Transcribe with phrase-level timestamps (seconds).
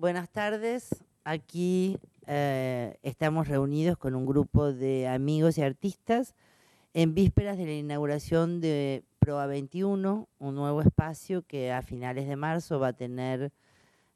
[0.00, 1.04] buenas tardes.
[1.24, 6.34] Aquí eh, estamos reunidos con un grupo de amigos y artistas
[6.94, 12.36] en vísperas de la inauguración de Proa 21, un nuevo espacio que a finales de
[12.36, 13.52] marzo va a tener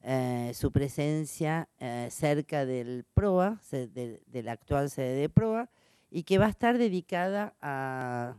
[0.02, 5.68] eh, su presencia eh, cerca del PROA, de, de, la actual sede de PROA,
[6.10, 8.36] y que va a estar dedicada a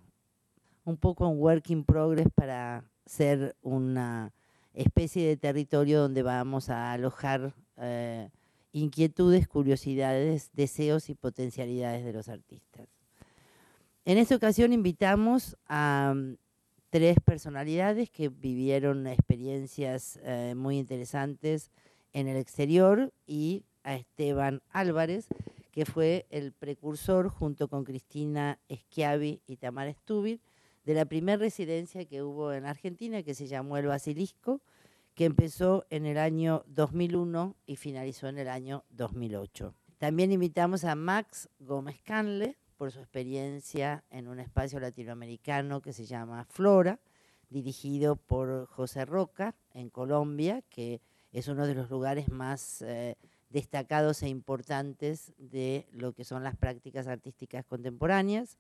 [0.84, 4.34] un poco un work in progress para ser una
[4.76, 8.30] especie de territorio donde vamos a alojar eh,
[8.72, 12.88] inquietudes, curiosidades, deseos y potencialidades de los artistas.
[14.04, 16.36] En esta ocasión invitamos a mm,
[16.90, 21.72] tres personalidades que vivieron experiencias eh, muy interesantes
[22.14, 25.28] en el exterior y a Esteban Álvarez,
[25.72, 30.40] que fue el precursor junto con Cristina Schiavi y Tamara Stubir
[30.86, 34.62] de la primera residencia que hubo en Argentina, que se llamó El Basilisco,
[35.16, 39.74] que empezó en el año 2001 y finalizó en el año 2008.
[39.98, 46.06] También invitamos a Max Gómez Canle por su experiencia en un espacio latinoamericano que se
[46.06, 47.00] llama Flora,
[47.50, 53.18] dirigido por José Roca en Colombia, que es uno de los lugares más eh,
[53.50, 58.58] destacados e importantes de lo que son las prácticas artísticas contemporáneas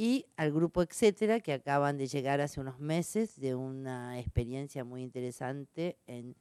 [0.00, 5.02] y al grupo Etcétera, que acaban de llegar hace unos meses de una experiencia muy
[5.02, 6.36] interesante en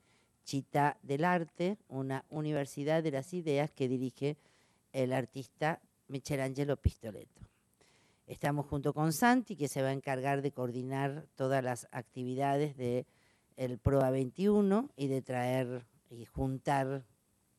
[0.46, 4.38] Chita del Arte, una universidad de las ideas que dirige
[4.94, 7.42] el artista Michelangelo Pistoletto.
[8.28, 13.06] Estamos junto con Santi, que se va a encargar de coordinar todas las actividades del
[13.58, 17.06] el PROA 21 y de traer y juntar,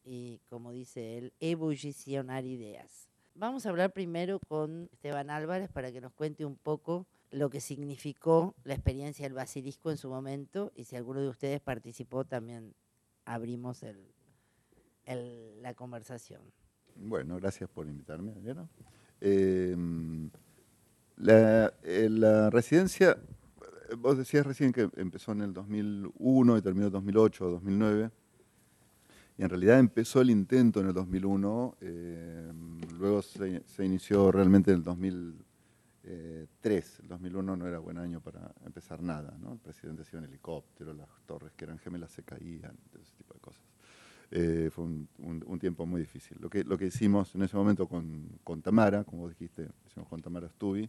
[0.02, 3.09] y como dice él, ebullicionar ideas.
[3.40, 7.62] Vamos a hablar primero con Esteban Álvarez para que nos cuente un poco lo que
[7.62, 12.74] significó la experiencia del basilisco en su momento y si alguno de ustedes participó también
[13.24, 13.82] abrimos
[15.06, 16.42] la conversación.
[16.96, 18.34] Bueno, gracias por invitarme,
[19.22, 20.30] em,
[21.16, 23.16] la, eh, la, residencia,
[23.96, 28.10] vos decías recién que empezó en el 2001 y terminó en 2008 o 2009.
[29.40, 32.52] Y en realidad empezó el intento en el 2001, eh,
[32.98, 37.00] luego se, inició realmente en el 2003.
[37.00, 39.54] El 2001 no era buen año para empezar nada, ¿no?
[39.54, 43.40] El presidente hacía un helicóptero, las torres que eran gemelas se caían, ese tipo de
[43.40, 43.62] cosas.
[44.30, 46.36] Eh, fue un, tiempo muy difícil.
[46.38, 50.86] Lo que, hicimos en ese momento con, Tamara, como dijiste, hicimos con Tamara Stubi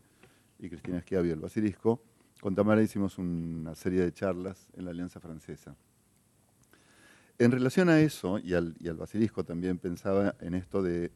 [0.59, 2.03] y Cristina Esquiavi, el Basilisco,
[2.41, 5.73] con Tamara hicimos una serie de charlas en la Alianza Francesa.
[7.41, 11.11] En relación a eso, y al, basilisco también pensaba en esto de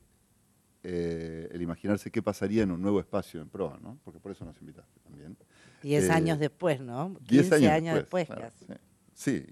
[0.81, 3.99] eh, el imaginarse qué pasaría en un nuevo espacio en proa, ¿no?
[4.03, 5.37] Porque por eso nos invitaste también.
[5.83, 7.15] Diez eh, años después, ¿no?
[7.29, 8.65] Diez años, después, casi.
[9.13, 9.45] Sí,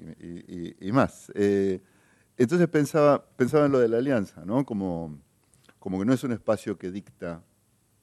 [0.80, 1.32] y, más.
[1.36, 1.80] Eh,
[2.38, 4.66] entonces pensaba, pensaba en lo de la alianza, ¿no?
[4.66, 5.22] Como,
[5.78, 7.44] como que no es un espacio que dicta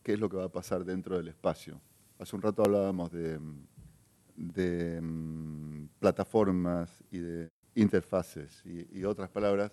[0.04, 1.80] qué es lo que va a pasar dentro del espacio.
[2.20, 3.40] Hace un rato hablábamos de,
[4.36, 9.72] de mm, plataformas y de interfaces y, otras palabras,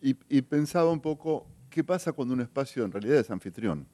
[0.00, 3.86] y, pensaba un poco qué pasa cuando un espacio en realidad es anfitrión.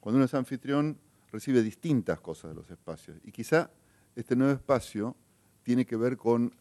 [0.00, 0.98] Cuando uno es anfitrión
[1.30, 3.70] recibe distintas cosas de los espacios y quizá
[4.16, 5.14] este nuevo espacio
[5.62, 6.54] tiene que ver con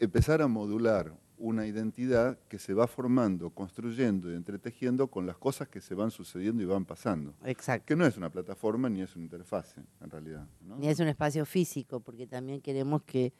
[0.00, 5.68] empezar a modular una identidad que se va formando, construyendo y entretejiendo con las cosas
[5.68, 7.34] que se van sucediendo y van pasando.
[7.44, 7.84] Exacto.
[7.86, 10.46] Que no es una plataforma ni es una interfase, en realidad.
[10.78, 13.32] Ni es un espacio físico, porque también queremos que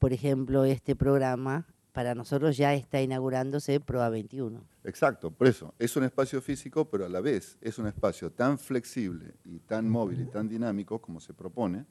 [0.00, 4.64] por ejemplo, este programa para nosotros ya está inaugurándose PROA 21.
[4.82, 8.58] Exacto, por eso, es un espacio físico, pero a la vez es un espacio tan
[8.58, 11.84] flexible y tan móvil y tan dinámico como se propone,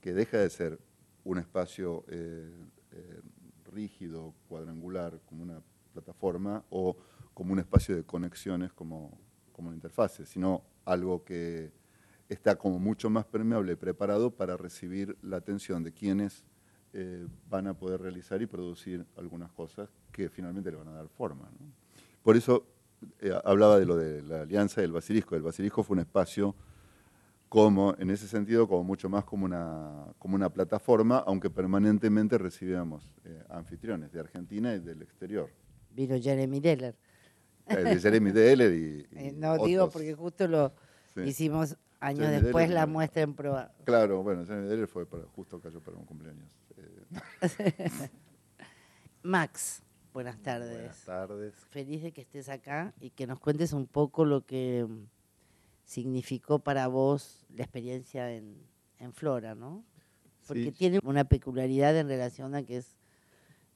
[0.00, 0.80] que deja de ser
[1.22, 2.50] un espacio eh,
[2.90, 3.20] eh,
[3.72, 6.96] rígido, cuadrangular, como una plataforma, o
[7.32, 9.16] como un espacio de conexiones como,
[9.52, 11.70] como una interfase, sino algo que
[12.28, 16.44] está como mucho más permeable y preparado para recibir la atención de quienes
[16.92, 21.08] eh, van a poder realizar y producir algunas cosas que finalmente le van a dar
[21.08, 21.48] forma.
[22.22, 22.66] Por eso
[23.20, 25.36] eh, hablaba de lo de la alianza del basilisco.
[25.36, 26.54] El basilisco fue un espacio
[27.48, 33.14] como, en ese sentido, como mucho más como una, como una plataforma, aunque permanentemente recibíamos
[33.24, 35.50] eh, anfitriones de Argentina y del exterior.
[35.90, 36.96] Vino Jeremy Deller.
[37.68, 40.72] de Jeremy Deller y, No, digo porque justo lo
[41.24, 43.72] hicimos años después la muestra en prueba.
[43.84, 46.48] Claro, bueno, Jeremy Deller fue para, justo cayó para un cumpleaños.
[49.22, 49.82] Max,
[50.12, 50.72] buenas tardes.
[50.72, 51.54] Buenas tardes.
[51.70, 55.06] Feliz de que estés acá y que nos cuentes un poco lo que mm,
[55.84, 58.64] significó para vos la experiencia en,
[59.12, 59.84] Flora, ¿no?
[60.48, 62.96] Porque tiene una peculiaridad en relación a que es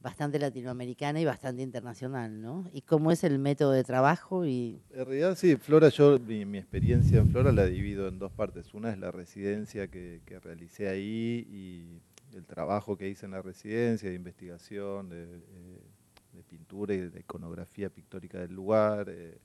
[0.00, 2.68] bastante latinoamericana y bastante internacional, ¿no?
[2.72, 4.46] ¿Y cómo es el método de trabajo?
[4.46, 4.80] Y...
[4.90, 8.72] En realidad sí, Flora, yo mi, experiencia en Flora la divido en dos partes.
[8.74, 12.00] Una es la residencia que, realicé ahí y
[12.34, 17.90] el trabajo que hice en la residencia de investigación, de, eh, pintura y de iconografía
[17.90, 19.06] pictórica del lugar.
[19.08, 19.38] Eh,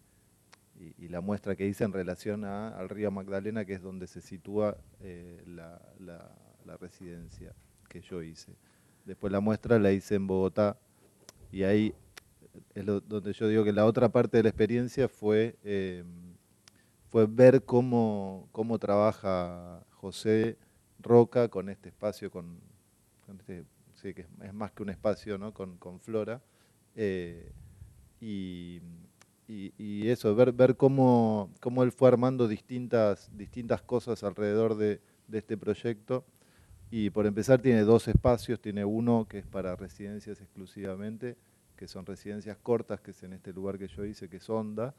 [0.98, 4.78] y, la muestra que hice en relación al río Magdalena, que es donde se sitúa
[5.00, 5.82] eh, la,
[6.66, 7.54] la residencia
[7.88, 8.58] que yo hice.
[9.06, 10.78] Después la muestra la hice en Bogotá
[11.52, 11.96] y ahí
[12.74, 15.56] es donde yo digo que la otra parte de la experiencia fue,
[17.10, 20.58] fue ver cómo, cómo trabaja José
[21.00, 22.60] Roca con este espacio, con,
[23.95, 25.54] sí, que es más que un espacio, ¿no?
[25.54, 26.42] con, con Flora.
[26.95, 27.51] Eh,
[28.22, 28.81] y,
[29.48, 35.38] y, eso, ver, ver cómo, cómo, él fue armando distintas, distintas cosas alrededor de, de
[35.38, 36.25] este proyecto
[36.89, 41.36] y por empezar tiene dos espacios, tiene uno que es para residencias exclusivamente,
[41.75, 44.95] que son residencias cortas, que es en este lugar que yo hice, que es Honda,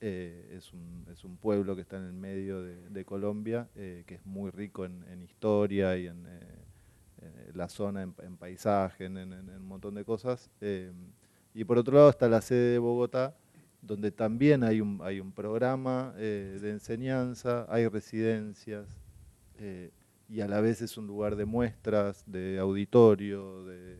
[0.00, 4.16] eh, es, un, es, un, pueblo que está en el medio de, Colombia, eh, que
[4.16, 6.24] es muy rico en, historia y en,
[7.20, 10.50] eh, la zona, en, paisaje, en, un montón de cosas.
[11.54, 13.34] y por otro lado está la sede de Bogotá,
[13.82, 18.86] donde también hay un, hay un programa de enseñanza, hay residencias
[20.28, 23.96] y a la vez es un lugar de muestras, de auditorio, de,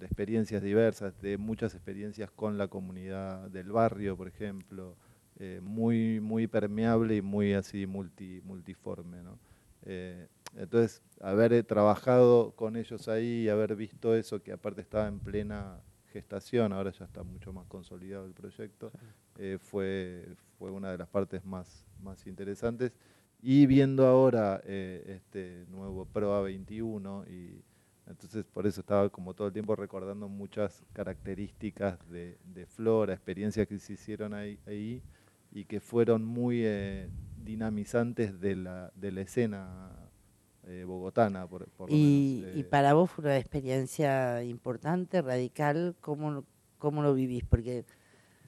[0.00, 4.96] experiencias diversas, de muchas experiencias con la comunidad del barrio, por ejemplo,
[5.40, 9.18] eh, muy, muy permeable y muy así multi, multiforme.
[9.82, 15.06] Eh, entonces, haber eh, trabajado con ellos ahí y haber visto eso, que aparte estaba
[15.06, 15.80] en plena
[16.12, 18.90] gestación, ahora ya está mucho más consolidado el proyecto,
[19.60, 20.26] fue,
[20.58, 22.92] fue una de las partes más, más interesantes.
[23.40, 27.62] Y viendo ahora eh, este nuevo Pro A21 y
[28.08, 32.36] entonces por eso estaba como todo el tiempo recordando muchas características de,
[32.66, 35.02] Flora, experiencias que se hicieron ahí, ahí
[35.52, 40.07] y que fueron muy eh, dinamizantes de la, de la escena
[40.68, 41.46] eh, bogotana.
[41.46, 46.44] Por, y, y, para vos fue una experiencia importante, radical, ¿cómo,
[46.78, 47.44] cómo lo vivís?
[47.44, 47.84] Porque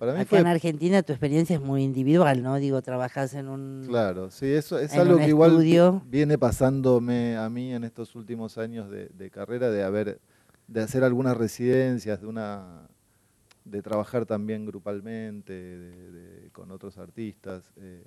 [0.00, 2.56] Acá en Argentina tu experiencia es muy individual, ¿no?
[2.56, 3.84] Digo, trabajas en un.
[3.86, 5.62] Claro, sí, eso es algo que igual
[6.06, 10.18] viene pasándome a mí en estos últimos años de, carrera, de haber,
[10.68, 12.88] de hacer algunas residencias, de una,
[13.66, 18.06] de trabajar también grupalmente, con otros artistas, eh,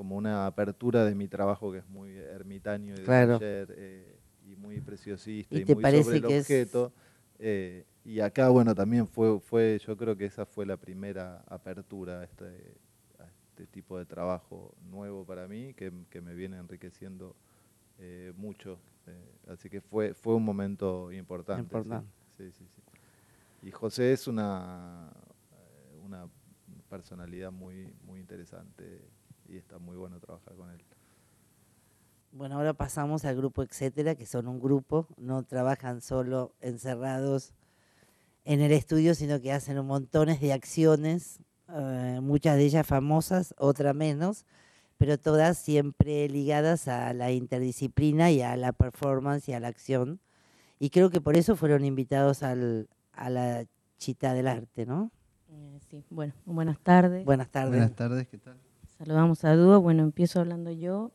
[0.00, 4.80] como una apertura de mi trabajo que es muy ermitaño y de eh, y muy
[4.80, 6.90] preciosista y, muy sobre el objeto.
[7.38, 12.20] Eh, y acá, bueno, también fue, fue, yo creo que esa fue la primera apertura
[12.20, 12.78] a este,
[13.52, 15.90] este tipo de trabajo nuevo para mí, que,
[16.22, 17.36] me viene enriqueciendo
[17.98, 18.78] eh, mucho.
[19.48, 21.76] Así que fue, fue un momento importante.
[22.38, 25.10] Sí, sí, sí, Y José es una,
[26.02, 26.26] una
[26.88, 29.19] personalidad muy, muy interesante
[29.50, 30.80] y está muy bueno trabajar con él.
[32.32, 37.52] Bueno, ahora pasamos al grupo Etcétera, que son un grupo, no trabajan solo encerrados
[38.44, 43.54] en el estudio, sino que hacen un montones de acciones, eh, muchas de ellas famosas,
[43.58, 44.46] otras menos,
[44.96, 50.20] pero todas siempre ligadas a la interdisciplina y a la performance y a la acción.
[50.78, 53.66] Y creo que por eso fueron invitados al, a la
[53.98, 55.10] Chita del Arte, ¿no?
[55.48, 57.24] Eh, sí, bueno, buenas tardes.
[57.24, 57.72] Buenas tardes.
[57.72, 58.56] Buenas tardes, ¿qué tal?
[59.00, 61.10] Saludamos a Dúo, bueno, empiezo hablando yo.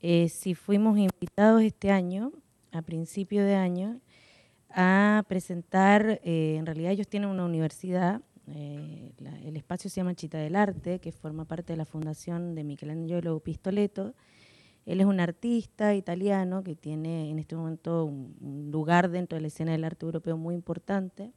[0.00, 2.30] Eh, si fuimos invitados este año,
[2.70, 4.00] a principio de año,
[4.70, 9.10] a presentar, eh, en realidad ellos tienen una universidad, eh,
[9.44, 13.40] el espacio se llama Chita del Arte, que forma parte de la fundación de Michelangelo
[13.40, 14.14] Pistoletto.
[14.86, 19.48] Él es un artista italiano que tiene en este momento un, lugar dentro de la
[19.48, 21.32] escena del arte europeo muy importante.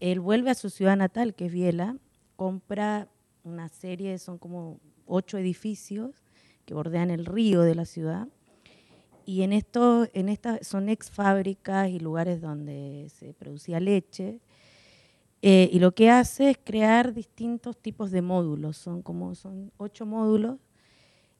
[0.00, 1.96] Él vuelve a su ciudad natal, que es Viela,
[2.36, 3.08] compra
[3.46, 6.24] una serie, son como ocho edificios
[6.64, 8.28] que bordean el río de la ciudad,
[9.26, 14.40] y en esto, en esta, son ex fábricas y lugares donde se producía leche.
[15.42, 18.76] Eh, y lo que hace es crear distintos tipos de módulos.
[18.76, 20.60] Son como son ocho módulos.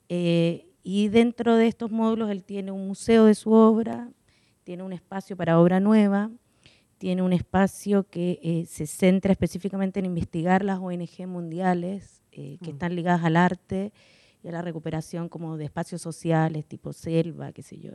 [0.09, 4.11] Eh, y dentro de estos módulos él tiene un museo de su obra,
[4.65, 6.33] tiene un espacio para obra nueva,
[6.99, 12.69] tiene un espacio que eh, se centra específicamente en investigar las ONG mundiales que mm.
[12.69, 13.93] están ligadas al arte
[14.43, 17.93] y la recuperación como de espacios sociales, tipo selva, qué sé yo.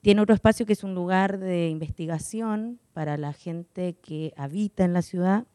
[0.00, 4.94] Tiene otro espacio que es un lugar de investigación para la gente que habita en
[4.94, 5.46] la ciudad,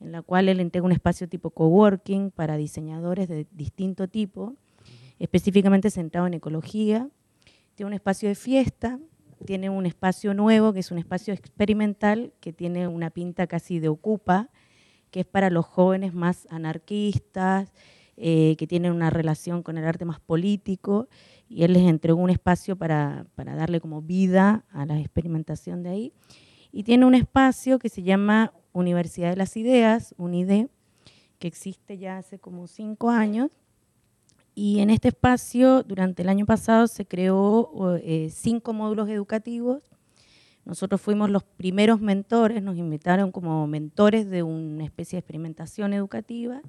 [0.00, 4.56] en la cual él entrega un espacio tipo coworking para diseñadores de distinto tipo,
[5.18, 7.08] específicamente centrado en ecología.
[7.74, 8.98] Tiene un espacio de fiesta,
[9.42, 13.88] tiene un espacio nuevo, que es un espacio experimental, que tiene una pinta casi de
[13.88, 14.50] ocupa,
[15.10, 17.72] que es para los jóvenes más anarquistas,
[18.16, 21.08] eh, que tienen una relación con el arte más político,
[21.48, 25.90] y él les entregó un espacio para, para darle como vida a la experimentación de
[25.90, 26.12] ahí.
[26.70, 30.68] Y tiene un espacio que se llama Universidad de las Ideas, UNIDE,
[31.38, 33.50] que existe ya hace como cinco años.
[34.54, 37.70] Y en este espacio, durante el año pasado, se creó
[38.02, 39.82] eh, cinco módulos educativos.
[40.64, 46.60] Nosotros fuimos los primeros mentores, nos invitaron como mentores de una especie de experimentación educativa.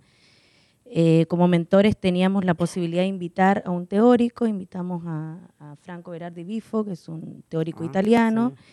[0.86, 5.40] Eh, como mentores teníamos la posibilidad de invitar a un teórico, invitamos a,
[5.82, 8.64] Franco Berardi Bifo, que es un teórico Ah, italiano, sí.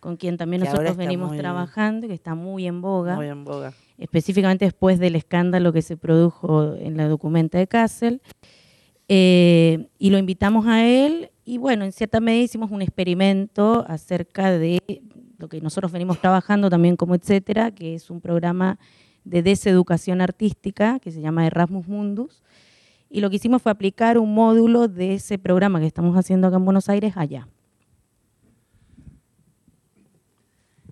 [0.00, 3.44] con quien también Que nosotros venimos muy- trabajando, que está muy en boga Muy en
[3.44, 3.72] boga.
[3.96, 8.22] específicamente después del escándalo que se produjo en la documenta de Kassel.
[9.08, 14.50] Eh, y lo invitamos a él y bueno, en cierta medida hicimos un experimento acerca
[14.50, 14.82] de
[15.38, 18.78] lo que nosotros venimos trabajando también como etcétera, que es un programa
[19.24, 22.42] de deseducación artística que se llama Erasmus Mundus.
[23.08, 26.56] Y lo que hicimos fue aplicar un módulo de ese programa que estamos haciendo acá
[26.56, 27.48] en Buenos Aires allá.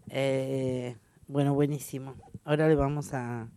[0.08, 0.96] Eh,
[1.28, 2.14] bueno, buenísimo.
[2.44, 3.48] Ahora le vamos a,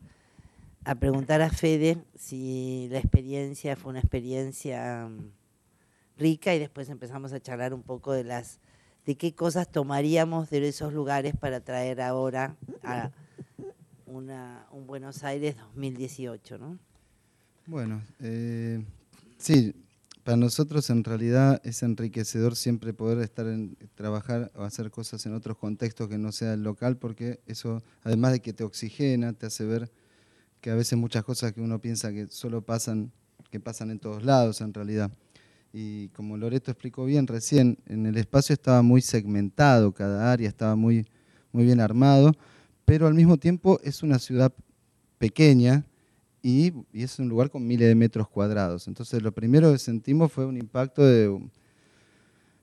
[0.89, 5.31] a preguntar a Fede si la experiencia fue una experiencia mm,
[6.17, 8.59] rica y después empezamos a charlar un poco de las
[9.05, 13.11] de qué cosas tomaríamos de esos lugares para traer ahora a
[14.07, 16.79] una, un Buenos Aires 2018, ¿no?
[17.67, 18.83] Bueno, eh,
[19.37, 19.75] sí,
[20.23, 25.35] para nosotros en realidad es enriquecedor siempre poder estar en trabajar o hacer cosas en
[25.35, 29.45] otros contextos que no sea el local, porque eso, además de que te oxigena, te
[29.45, 29.91] hace ver
[30.61, 33.11] que a veces muchas cosas que uno piensa que solo pasan,
[33.49, 35.11] que pasan en todos lados en realidad.
[35.71, 40.75] Y como Loreto explicó bien recién, en el espacio estaba muy segmentado, cada área estaba
[40.75, 41.05] muy,
[41.51, 42.33] muy bien armado,
[42.85, 44.51] pero al mismo tiempo es una ciudad
[45.17, 45.85] pequeña
[46.41, 48.87] y, y es un lugar con miles de metros cuadrados.
[48.87, 51.39] Entonces lo primero que sentimos fue un impacto de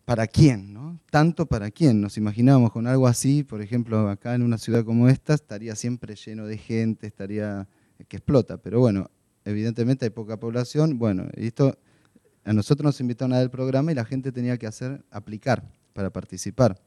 [0.07, 0.73] ¿para quién?
[0.73, 0.99] ¿no?
[1.11, 2.01] Tanto para quién.
[2.01, 6.15] Nos imaginábamos con algo así, por ejemplo, acá en una ciudad como esta, estaría siempre
[6.15, 7.69] lleno de gente, estaría
[8.09, 8.59] que explota.
[8.59, 9.11] Pero bueno,
[9.45, 10.99] evidentemente hay poca población.
[10.99, 11.79] Bueno, esto
[12.45, 15.65] a nosotros nos invitaron a dar el programa y la gente tenía que hacer, aplicar
[15.93, 16.81] para participar.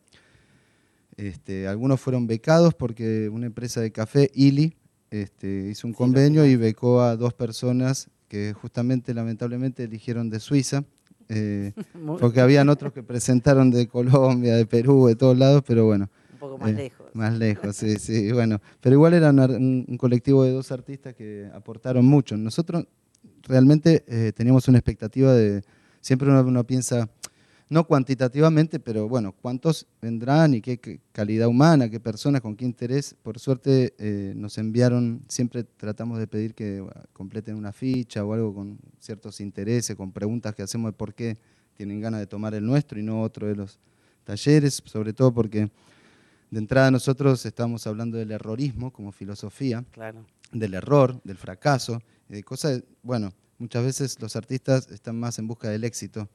[1.17, 4.77] Este, algunos fueron becados porque una empresa de café, Ili,
[5.11, 10.39] este, hizo un Sí, convenio y becó a dos personas que justamente, lamentablemente, eligieron de
[10.39, 10.85] Suiza,
[11.27, 11.73] eh,
[12.19, 16.09] porque habían otros que presentaron de Colombia, de Perú, de todos lados, pero bueno,
[16.41, 17.07] un poco más eh, lejos.
[17.13, 18.59] más lejos, sí, sí, bueno.
[18.81, 22.37] Pero igual era una- un, un colectivo de dos artistas que aportaron mucho.
[22.37, 22.85] Nosotros
[23.43, 25.61] realmente eh, teníamos una expectativa de,
[26.01, 27.09] siempre uno, uno piensa,
[27.69, 32.65] no cuantitativamente, pero bueno, cuántos vendrán y qué, qué calidad humana, qué personas, con qué
[32.65, 33.15] interés.
[33.21, 38.53] Por suerte eh, nos enviaron, siempre tratamos de pedir que completen una ficha o algo
[38.55, 41.37] con ciertos intereses, con preguntas que hacemos de por qué
[41.75, 43.77] tienen ganas de tomar el nuestro y no otro de los
[44.23, 45.69] talleres, sobre todo porque
[46.51, 50.25] de entrada nosotros estamos hablando del errorismo como filosofía, Claro.
[50.51, 55.47] del error, del fracaso, y de cosas, bueno, muchas veces los artistas están más en
[55.47, 56.27] busca del éxito.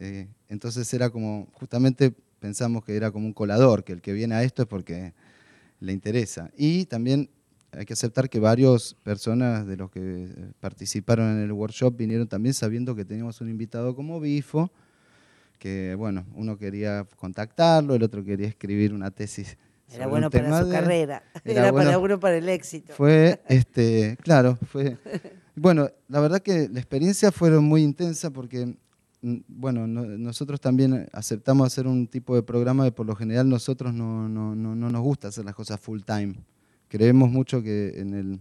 [0.00, 4.34] eh, entonces era como, justamente pensamos que era como un colador, que el que viene
[4.36, 5.12] a esto es porque
[5.80, 6.50] le interesa.
[6.56, 7.28] Y también
[7.72, 12.28] hay que aceptar que varias personas de los que eh, participaron en el workshop vinieron
[12.28, 14.70] también sabiendo que teníamos un invitado como Bifo,
[15.58, 19.56] que bueno, uno quería contactarlo, el otro quería escribir una tesis.
[19.92, 21.22] Era bueno para su de- carrera.
[21.44, 22.92] era Era, para bueno- uno para el éxito.
[22.94, 24.96] fue, este, claro, fue.
[25.60, 28.76] Bueno, la verdad que la experiencia fue muy intensa porque,
[29.22, 33.48] mm, bueno, no- nosotros también aceptamos hacer un tipo de programa que por lo general
[33.48, 36.34] nosotros no, no, no, no nos gusta hacer las cosas full time.
[36.86, 38.40] Creemos mucho que en el.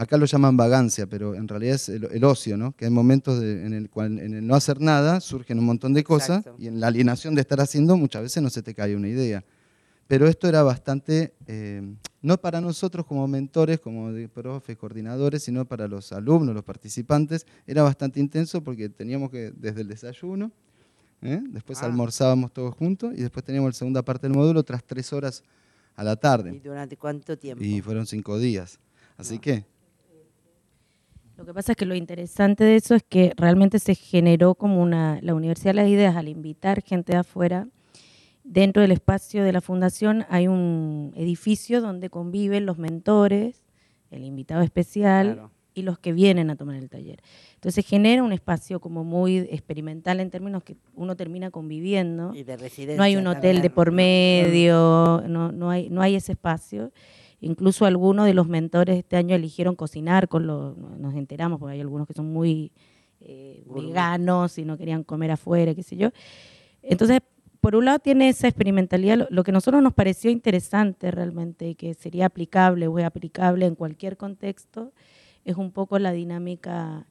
[0.00, 2.72] Acá lo llaman vagancia, pero en realidad es el, el ocio, ¿no?
[2.72, 5.92] Que hay momentos de- en el cual en el no hacer nada surgen un montón
[5.92, 6.56] de cosas Exacto.
[6.58, 9.44] y en la alienación de estar haciendo muchas veces no se te cae una idea.
[10.08, 11.82] Pero esto era bastante, eh,
[12.22, 17.46] no para nosotros como mentores, como de profes, coordinadores, sino para los alumnos, los participantes,
[17.66, 20.50] era bastante intenso porque teníamos que, desde el desayuno,
[21.20, 21.42] ¿eh?
[21.50, 21.86] después Ah.
[21.86, 25.44] almorzábamos todos juntos y después teníamos la segunda parte del módulo, otras tres horas
[25.94, 26.60] a la ¿Y tarde.
[26.64, 27.62] durante cuánto tiempo?
[27.62, 28.80] Y fueron cinco días.
[29.18, 29.40] Así Ah.
[29.42, 29.64] que,
[31.40, 34.82] Lo que pasa es que lo interesante de eso es que realmente se generó como
[34.82, 37.66] una, la Universidad de las Ideas al invitar gente de afuera,
[38.44, 43.64] dentro del espacio de la fundación hay un edificio donde conviven los mentores,
[44.10, 45.50] el invitado especial, Claro.
[45.72, 47.22] y los que vienen a tomar el taller.
[47.54, 52.34] Entonces genera un espacio como muy experimental en términos que uno termina conviviendo.
[52.34, 56.16] Y de residencia No hay un hotel de por medio, no, no, hay, no hay
[56.16, 56.92] ese espacio.
[57.40, 61.80] Incluso algunos de los mentores este año eligieron cocinar con los, nos enteramos, porque hay
[61.80, 62.72] algunos que son muy
[63.20, 66.10] eh, veganos y no querían comer afuera, qué sé yo.
[66.82, 67.20] Entonces,
[67.60, 71.68] por un lado tiene esa experimentalidad, lo, lo que a nosotros nos pareció interesante realmente
[71.68, 74.92] y que sería aplicable o es aplicable en cualquier contexto,
[75.44, 77.06] es un poco la dinámica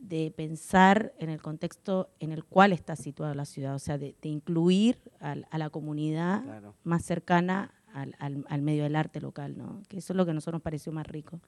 [0.00, 4.16] de pensar en el contexto en el cual está situada la ciudad, o sea, de,
[4.22, 6.74] de incluir a, la comunidad Claro.
[6.84, 9.82] más cercana al, al- al medio del arte local, ¿no?
[9.88, 11.40] Que eso es lo que a nosotros nos pareció más rico.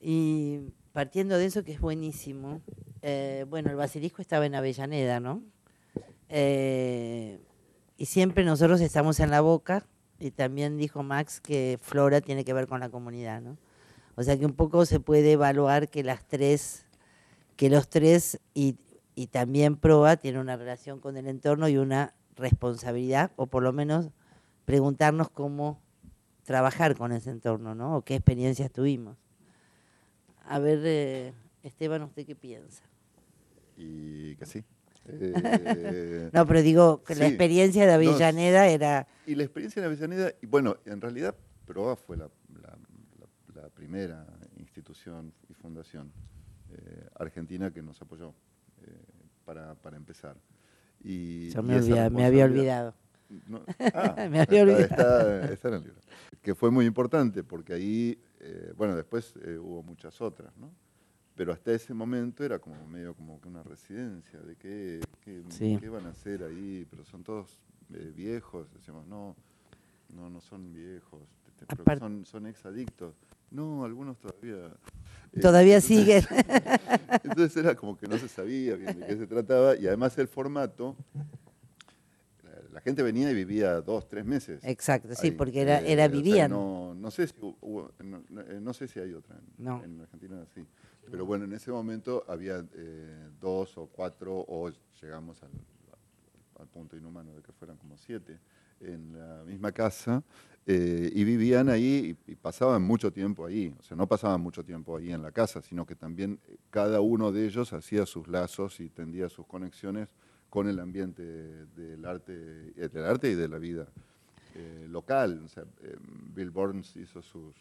[0.00, 0.60] Y
[0.92, 2.60] partiendo de eso, que es buenísimo,
[3.02, 5.42] eh, bueno, el basilisco estaba en Avellaneda, ¿no?
[6.28, 7.38] Eh,
[7.96, 9.86] y siempre nosotros estamos en la boca,
[10.18, 13.56] y también dijo Max que Flora tiene que ver con la comunidad, ¿no?
[14.16, 16.84] O sea que un poco se puede evaluar que las tres,
[17.56, 18.76] que los tres y,
[19.14, 23.72] y también Proa tienen una relación con el entorno y una responsabilidad, o por lo
[23.72, 24.10] menos
[24.70, 25.82] preguntarnos cómo
[26.44, 27.96] trabajar con ese entorno, ¿no?
[27.96, 29.16] O qué experiencias tuvimos.
[30.44, 31.32] A ver, eh,
[31.64, 32.84] Esteban, ¿usted qué piensa?
[33.76, 34.62] Y que sí.
[35.12, 39.08] Eh, No, pero digo que la experiencia de No, Avellaneda era...
[39.26, 41.34] Y la experiencia en Avellaneda, y bueno, en realidad
[41.66, 42.28] Proa fue la,
[42.62, 42.78] la-
[43.18, 44.24] la- la primera
[44.56, 46.12] institución y fundación
[46.70, 48.32] eh, argentina que nos apoyó
[49.44, 50.36] para, para empezar.
[51.02, 51.74] Y, Yo me,
[52.24, 52.94] había olvidado.
[53.46, 53.62] No,
[53.94, 54.82] ah, Me había olvidado.
[54.82, 56.00] Está, está en el libro.
[56.42, 60.70] Que fue muy importante porque ahí, eh, bueno, después eh, hubo muchas otras, ¿no?
[61.36, 65.78] Pero hasta ese momento era como medio como que una residencia, de qué, qué, Sí.
[65.80, 67.58] qué van a hacer ahí, pero son todos
[67.94, 69.34] eh, viejos, decíamos, no,
[70.14, 71.22] no, no son viejos,
[71.84, 73.14] pero son, son exadictos.
[73.50, 74.66] No, algunos todavía...
[75.32, 76.24] eh, Todavía entonces- siguen.
[77.24, 80.28] entonces era como que no se sabía bien de qué se trataba y además el
[80.28, 80.96] formato,
[82.72, 84.60] la, gente venía y vivía dos, tres meses.
[84.64, 85.30] Exacto, sí, ahí.
[85.32, 86.50] porque era, Eh, era o sea, vivían.
[86.50, 89.82] no, no sé si hubo- no, no- eh, no sé si hay otra en, No.
[89.84, 90.64] en Argentina sí.
[91.10, 94.70] Pero bueno, en ese momento había eh, dos o cuatro, o
[95.02, 95.50] llegamos al,
[96.60, 98.38] al punto inhumano de que fueran como siete,
[98.80, 100.22] en la misma casa,
[100.66, 103.74] eh, y vivían ahí y, y pasaban mucho tiempo ahí.
[103.78, 106.38] O sea, no pasaban mucho tiempo ahí en la casa, sino que también
[106.70, 110.08] cada uno de ellos hacía sus lazos y tendía sus conexiones
[110.50, 113.86] con el ambiente del arte, eh, del arte y de la vida
[114.56, 115.40] eh, local.
[115.44, 115.96] O sea, eh,
[116.34, 117.54] Bill Burns hizo sus,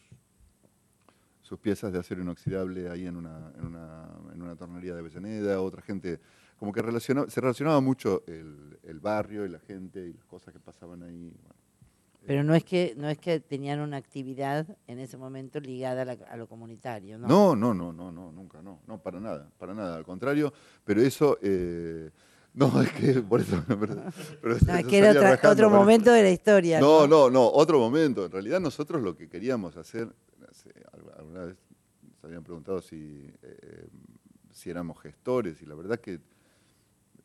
[1.41, 5.62] sus piezas de acero inoxidable ahí en una, en una, en una tornería de Avellaneda,
[5.62, 6.19] otra gente,
[6.58, 10.60] como que se relacionaba mucho el, el barrio y la gente y las cosas que
[10.60, 11.32] pasaban ahí.
[11.41, 11.56] bueno.
[12.28, 16.06] Pero no es que no es que tenían una actividad en ese momento ligada a,
[16.06, 17.28] la- a lo comunitario, ¿no?
[17.28, 20.52] No, no, no, no, no, nunca, no, no, para nada, para nada, al contrario,
[20.84, 22.12] pero eso, eh,
[22.53, 23.77] no, es que por eso, pero,
[24.41, 26.79] pero No, eso que era salía otra- rajando otro momento de la historia.
[26.79, 28.25] No, no, no, otro momento.
[28.25, 30.09] En realidad nosotros lo que queríamos hacer,
[30.49, 31.55] hace- al- alguna vez
[32.13, 33.88] nos habían preguntado si, eh,
[34.51, 36.19] si éramos gestores y la verdad que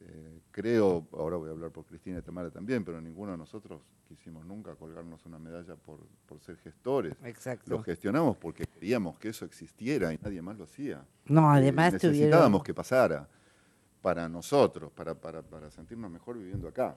[0.01, 3.81] eh, creo, ahora voy a hablar por Cristina y Tamara también, pero ninguno de nosotros
[4.07, 7.15] quisimos nunca colgarnos una medalla por, por ser gestores.
[7.25, 7.71] Exacto.
[7.71, 11.05] Lo gestionamos porque queríamos que eso existiera y nadie más lo hacía.
[11.27, 12.63] No, Eh, además necesitábamos tuvieron...
[12.63, 13.29] que pasara
[14.05, 16.95] para nosotros, para, para, para sentirnos mejor viviendo acá.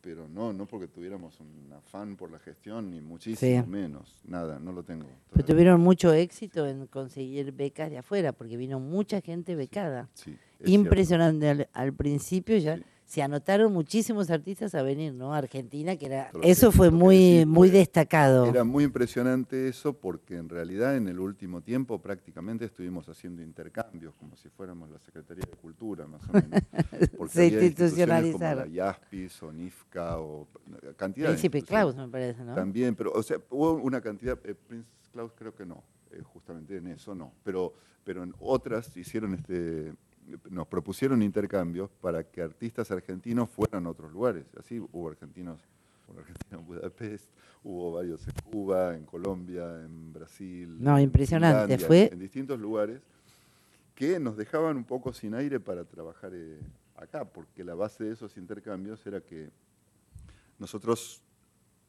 [0.00, 3.70] Pero no, no porque tuviéramos un afán por la gestión, ni muchísimo Sí.
[3.70, 4.20] menos.
[4.24, 5.06] Nada, no lo tengo.
[5.32, 10.08] Pero tuvieron mucho éxito en conseguir becas de afuera, porque vino mucha gente becada.
[10.14, 10.36] Sí.
[10.64, 11.48] Impresionante.
[11.48, 12.80] Al, al principio ya.
[13.10, 15.34] Se anotaron muchísimos artistas a venir, ¿no?
[15.34, 16.30] Argentina, que era...
[16.30, 18.46] Que- Eso fue muy, muy destacado.
[18.46, 24.14] Era muy impresionante eso porque en realidad en el último tiempo prácticamente estuvimos haciendo intercambios
[24.14, 26.60] como si fuéramos la Secretaría de Cultura más o menos.
[27.18, 28.72] Porque Se instituciones como la institucionalizaron.
[28.72, 30.46] IASPIS o NIFCA o
[30.96, 31.64] cantidad de Príncipe instituciones.
[31.66, 32.54] Klaus, me parece, ¿no?
[32.54, 36.76] También, pero, o sea, hubo una cantidad, eh, Prince Klaus creo que no, eh, justamente
[36.76, 39.94] en eso no, pero, pero en otras hicieron este,
[40.50, 44.44] nos propusieron intercambios para que artistas argentinos fueran a otros lugares.
[44.58, 45.60] Así hubo argentinos,
[46.08, 47.30] un argentino en Budapest,
[47.62, 50.76] hubo varios en Cuba, en Colombia, en Brasil.
[50.82, 53.00] No, en impresionante, fue- En distintos lugares
[53.94, 56.58] que nos dejaban un poco sin aire para trabajar eh,
[56.96, 59.50] acá, porque la base de esos intercambios era que
[60.58, 61.22] nosotros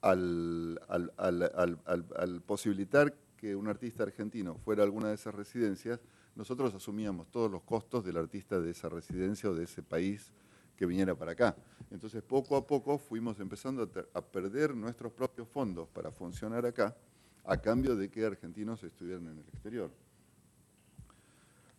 [0.01, 0.79] al-
[1.17, 5.99] al posibilitar que un artista argentino fuera a alguna de esas residencias,
[6.35, 10.31] nosotros asumíamos todos los costos del artista de esa residencia o de ese país
[10.75, 11.55] que viniera para acá.
[11.91, 16.95] Entonces, poco a poco fuimos empezando a, a perder nuestros propios fondos para funcionar acá,
[17.43, 19.91] a cambio de que argentinos estuvieran en el exterior.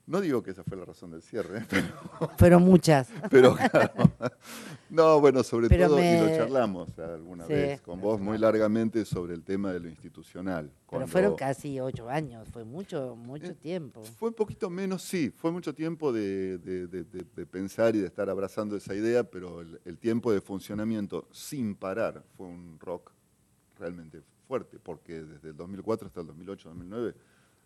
[0.04, 1.66] No digo que esa fue la razón del cierre, ¿eh?
[1.70, 3.08] pero, Fueron muchas.
[3.30, 3.92] pero claro.
[4.90, 7.52] No, bueno, sobre Pero todo, y lo charlamos alguna Sí.
[7.52, 10.70] vez con vos muy largamente sobre el tema de lo institucional.
[10.90, 14.02] Pero fueron casi ocho años, fue mucho, mucho Eh, tiempo.
[14.02, 18.00] Fue un poquito menos, sí, fue mucho tiempo de, de- de- de- de pensar y
[18.00, 22.76] de estar abrazando esa idea, pero el, el tiempo de funcionamiento sin parar fue un
[22.80, 23.12] rock
[23.78, 27.14] realmente fuerte, porque desde el 2004 hasta el 2008-2009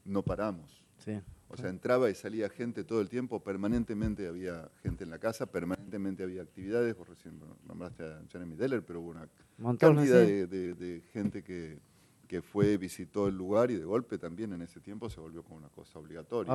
[0.04, 0.85] no paramos.
[0.98, 1.20] Sí.
[1.48, 5.46] O sea, entraba y salía gente todo el tiempo, permanentemente había gente en la casa,
[5.46, 9.28] permanentemente había actividades, vos recién nombraste a Jeremy Deller, pero hubo una
[9.58, 10.32] Montón, cantidad sí.
[10.32, 11.78] de, de- de gente que,
[12.26, 15.56] que fue, visitó el lugar y de golpe también en ese tiempo se volvió como
[15.58, 16.52] una cosa obligatoria.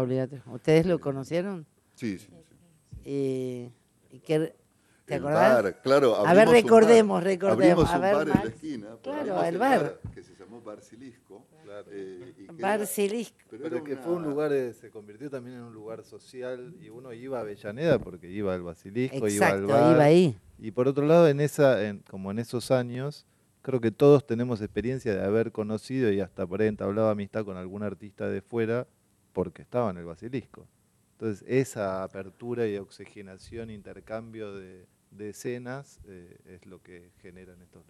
[0.48, 1.66] ¿Ustedes lo Eh, conocieron?
[1.96, 2.56] Sí, sí, sí.
[3.06, 3.72] Eh,
[4.12, 4.54] ¿y qué-
[5.06, 5.64] ¿Te El acordás?
[5.64, 6.16] bar, claro.
[6.16, 7.90] A ver, recordemos, recordemos.
[7.90, 8.88] Abrimos A un ver, bar en la esquina.
[9.02, 10.00] Claro, el bar.
[10.14, 11.46] Que se llamó Barcilisco.
[11.64, 11.88] Claro.
[11.92, 13.38] eh, y que Bar era- Silisco.
[13.50, 16.04] pero Pero era que una- fue un lugar, eh, se convirtió también en un lugar
[16.04, 19.96] social y uno iba a Avellaneda porque iba al Basilisco, iba al Exacto, bar.
[19.96, 20.38] iba ahí.
[20.60, 23.26] Y por otro lado, en esa, en- como en esos años,
[23.62, 27.58] creo que todos tenemos experiencia de haber conocido y hasta por ahí entablado amistad con
[27.58, 28.88] algún artista de fuera
[29.34, 30.68] porque estaba en el Basilisco.
[31.14, 37.84] Entonces, esa apertura y oxigenación, intercambio de, de escenas eh, es lo que generan estos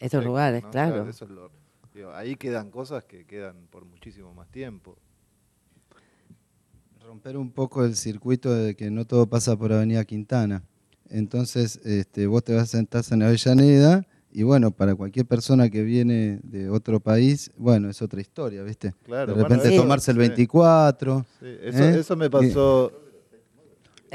[0.00, 0.70] Estos lugares, ¿no?
[0.70, 1.08] claro.
[1.08, 1.50] eso es lo-
[1.94, 4.98] digo, ahí quedan cosas que quedan por muchísimo más tiempo.
[7.04, 10.62] Romper un poco el circuito de que no todo pasa por Avenida Quintana.
[11.10, 15.82] Entonces, este, vos te vas a sentar en Avellaneda y bueno, para cualquier persona que
[15.82, 18.94] viene de otro país, bueno, es otra historia, ¿viste?
[19.04, 20.20] Claro, de bueno, repente eso- tomarse el sí.
[20.20, 21.26] 24.
[21.40, 21.98] Sí, eso, ¿Eh?
[22.00, 22.92] eso me pasó.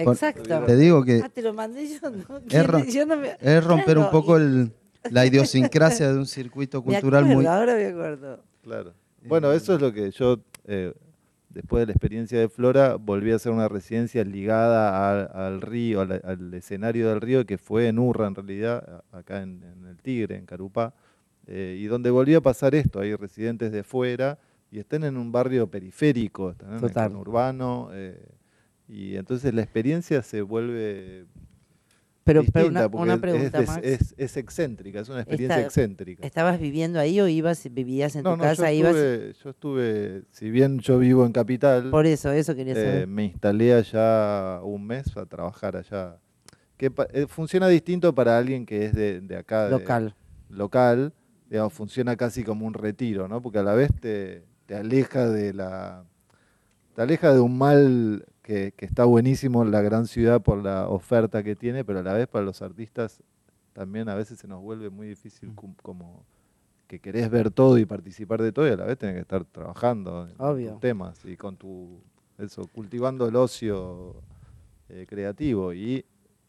[0.03, 0.63] Por- Exacto.
[0.65, 2.39] Te digo que Ah, te lo mandé yo, ¿no?
[2.49, 4.71] Es ro- Yo no me- es romper un poco y- el,
[5.11, 7.45] la idiosincrasia de un circuito me cultural acuerdo, muy...
[7.45, 8.43] Ahora me acuerdo.
[8.63, 8.93] Claro.
[9.23, 10.93] Bueno, eso es lo que yo, eh,
[11.49, 16.01] después de la experiencia de Flora, volví a hacer una residencia ligada al, al río,
[16.01, 19.97] al, al escenario del río, que fue en Urra, en realidad, acá en, en el
[19.97, 20.93] Tigre, en Carupá,
[21.47, 24.37] eh, y donde volvió a pasar esto, hay residentes de fuera
[24.71, 28.23] y están en un barrio periférico, están en conurbano, eh,
[28.87, 31.25] y entonces la experiencia se vuelve
[32.23, 32.41] Pero,
[32.93, 33.79] una, pregunta es, más.
[33.81, 36.25] es- es excéntrica, es una experiencia excéntrica.
[36.25, 38.71] ¿Estabas viviendo ahí o ibas, vivías en No, tu no, casa?
[38.71, 42.73] yo ibas estuve, yo estuve, si bien yo vivo en Capital, Por eso, eso quería
[42.73, 43.07] eh, saber.
[43.07, 46.17] me instalé allá un mes a trabajar allá.
[46.77, 50.15] Que eh, funciona distinto para alguien que es de, de acá, de- Local.
[50.49, 51.13] local,
[51.49, 53.41] digamos, funciona casi como un retiro, ¿no?
[53.41, 56.03] Porque a la vez te, te aleja de la,
[56.95, 60.89] te aleja de un mal que, que está buenísimo en la gran ciudad por la
[60.89, 63.21] oferta que tiene, pero a la vez para los artistas
[63.73, 66.25] también a veces se nos vuelve muy difícil cum- como
[66.87, 69.45] que querés ver todo y participar de todo y a la vez tenés que estar
[69.45, 70.71] trabajando en Obvio.
[70.71, 72.01] tus temas y con tu
[72.39, 74.15] eso cultivando el ocio
[74.89, 76.03] eh, creativo y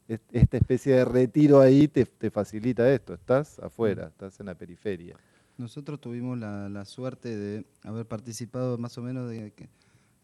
[0.07, 4.55] est- esta especie de retiro ahí te, te facilita esto, estás afuera, estás en la
[4.55, 5.15] periferia.
[5.59, 9.69] Nosotros tuvimos la, la suerte de haber participado más o menos de que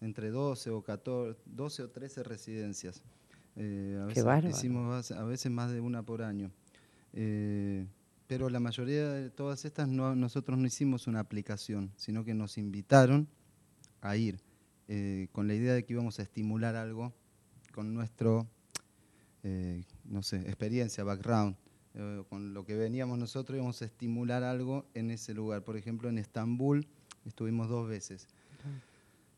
[0.02, 3.02] entre 12 o 14, 12 o 13 residencias.
[3.56, 6.52] Eh, a, Qué veces hicimos a veces más de una por año.
[7.14, 7.88] Eh,
[8.28, 12.58] pero la mayoría de todas estas no, nosotros no hicimos una aplicación, sino que nos
[12.58, 13.28] invitaron
[14.02, 14.40] a ir
[14.90, 17.14] eh, con la idea de que íbamos a estimular algo
[17.74, 18.48] con nuestro,
[19.44, 21.56] eh, no sé, experiencia, background,
[21.94, 25.64] eh, con lo que veníamos nosotros íbamos a estimular algo en ese lugar.
[25.64, 26.88] Por ejemplo, en Estambul
[27.26, 28.28] estuvimos dos veces.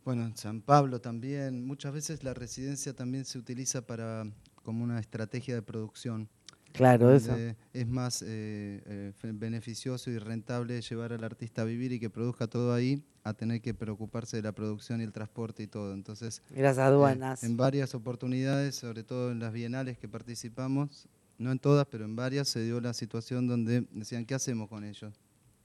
[0.05, 1.65] Bueno, en San Pablo también.
[1.65, 4.25] Muchas veces la residencia también se utiliza para
[4.63, 6.29] como una estrategia de producción.
[6.73, 7.35] Claro, eso.
[7.73, 12.47] Es más eh, eh, beneficioso y rentable llevar al artista a vivir y que produzca
[12.47, 15.93] todo ahí a tener que preocuparse de la producción y el transporte y todo.
[15.93, 17.43] Entonces, Y las eh, aduanas.
[17.43, 21.07] en varias oportunidades, sobre todo en las bienales que participamos,
[21.37, 24.83] no en todas, pero en varias, se dio la situación donde decían, ¿qué hacemos con
[24.83, 25.19] ellos?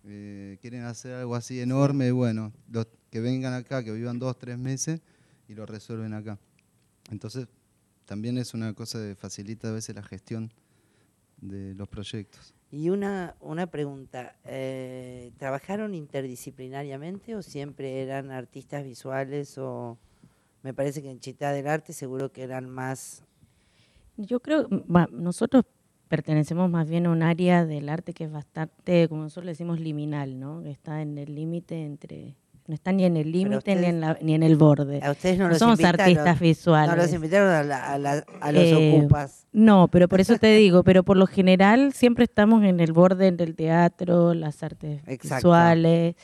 [0.07, 4.39] Eh, quieren hacer algo así enorme, y bueno, los que vengan acá, que vivan dos,
[4.39, 5.01] tres meses
[5.49, 6.39] y lo resuelven acá.
[7.11, 7.47] Entonces,
[8.05, 10.53] también es una cosa que facilita a veces la gestión
[11.39, 12.55] de los proyectos.
[12.71, 19.97] Y una, una pregunta, eh, ¿trabajaron interdisciplinariamente o siempre eran artistas visuales o
[20.63, 23.23] me parece que en Chita del Arte seguro que eran más...
[24.17, 24.69] Yo creo,
[25.13, 25.65] nosotros
[26.19, 29.81] pertenecemos más bien a un área del arte que es bastante, como nosotros le decimos,
[29.81, 30.63] liminal, ¿no?
[30.63, 32.37] Que está en el límite entre,
[32.69, 35.01] no está ni en el límite ni, en la- ni en el borde.
[35.03, 36.95] A ustedes no, No los somos artistas visuales.
[36.95, 39.47] No los invitaron a, la- a la- a los Eh, ocupas.
[39.53, 43.33] No, pero por eso te digo, pero por lo general siempre estamos en el borde
[43.33, 45.49] del teatro, las artes Exacto.
[45.49, 46.15] visuales.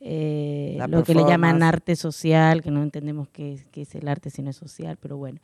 [0.00, 4.08] Eh, lo que le llaman arte social, que no entendemos qué, es- qué es el
[4.08, 5.38] arte si no es social, pero bueno,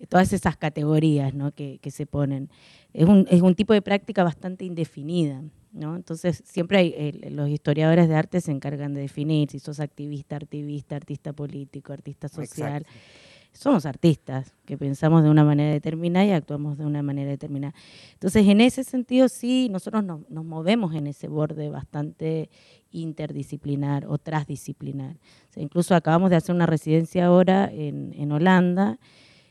[0.00, 1.52] eh, todas esas categorías ¿no?
[1.52, 2.48] que, que se ponen.
[2.94, 5.42] Es un, es un tipo de práctica bastante indefinida.
[5.72, 5.94] ¿no?
[5.96, 10.36] Entonces, siempre hay, eh, los historiadores de arte se encargan de definir si sos activista,
[10.36, 12.82] activista, artista político, artista social.
[12.82, 12.90] Exacto.
[13.58, 17.74] Somos artistas que pensamos de una manera determinada y actuamos de una manera determinada.
[18.12, 22.50] Entonces, en ese sentido, sí, nosotros nos, nos movemos en ese borde bastante
[22.92, 25.16] interdisciplinar o transdisciplinar.
[25.50, 29.00] O sea, incluso acabamos de hacer una residencia ahora en, en Holanda,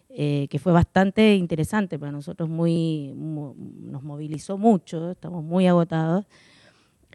[0.09, 6.25] eh, que fue bastante interesante para nosotros, muy, mo- nos movilizó mucho, estamos muy agotados,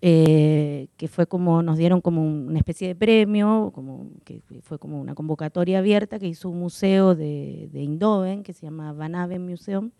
[0.02, 4.78] eh, que fue como, nos dieron como un- una especie de premio, como, que fue
[4.78, 9.14] como una convocatoria abierta que hizo un museo de, de Eindhoven, que se llama Van
[9.14, 9.92] Aven Museum,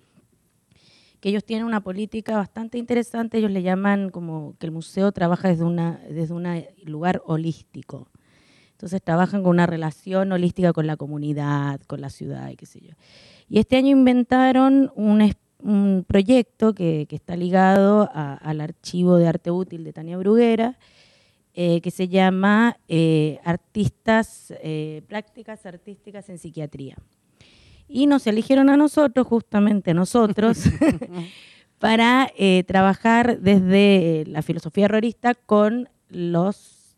[1.20, 5.48] que ellos tienen una política bastante interesante, ellos le llaman como que el museo trabaja
[5.48, 6.44] desde una desde un
[6.86, 8.08] lugar holístico.
[8.72, 12.80] Entonces trabajan con una relación holística con la comunidad, con la ciudad y qué sé
[12.80, 12.94] yo.
[13.48, 19.16] Y este año inventaron un, es- un proyecto que, que está ligado a- al archivo
[19.16, 20.79] de arte útil de Tania Bruguera,
[21.55, 26.96] eh, que se llama eh, Artistas, eh, Prácticas Artísticas en Psiquiatría.
[27.88, 30.64] Y nos eligieron a nosotros, justamente a nosotros,
[31.79, 32.31] para
[32.66, 36.96] trabajar desde la filosofía errorista con los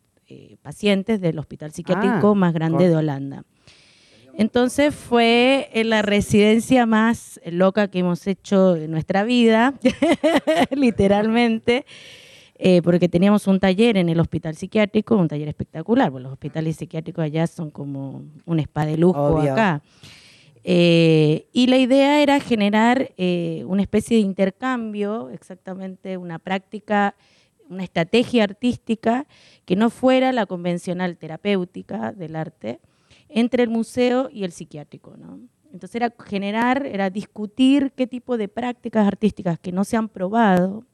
[0.62, 3.44] pacientes del hospital psiquiátrico Ah, más grande de Holanda.
[4.36, 9.74] Entonces fue en la residencia más loca que hemos hecho en nuestra vida,
[10.72, 11.86] literalmente,
[12.56, 16.76] eh, porque teníamos un taller en el hospital psiquiátrico, un taller espectacular, porque los hospitales
[16.76, 19.52] psiquiátricos allá son como un spa de lujo Obvio.
[19.52, 19.82] acá.
[20.64, 27.14] Eh, y la idea era generar eh, una especie de intercambio, exactamente una práctica,
[27.68, 29.26] una estrategia artística
[29.64, 32.80] que no fuera la convencional terapéutica del arte
[33.28, 35.16] entre el museo y el psiquiátrico.
[35.16, 35.40] ¿no?
[35.72, 40.84] Entonces era generar, era discutir qué tipo de prácticas artísticas que no se han probado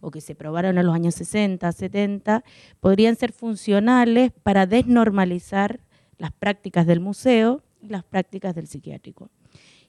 [0.00, 2.44] o que se probaron en los años 60, 70,
[2.80, 5.80] podrían ser funcionales para desnormalizar
[6.18, 9.30] las prácticas del museo y las prácticas del psiquiátrico.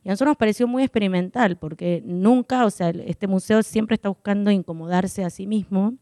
[0.03, 4.09] Y a nosotros nos pareció muy experimental, porque nunca, o sea, este museo siempre está
[4.09, 5.95] buscando incomodarse a sí mismo.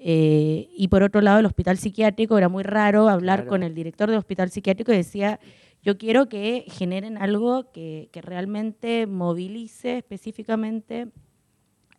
[0.00, 3.50] Eh, y por otro lado, el hospital psiquiátrico era muy raro hablar Claro.
[3.50, 5.40] con el director del hospital psiquiátrico y decía,
[5.82, 11.08] yo quiero que generen algo que, que realmente movilice específicamente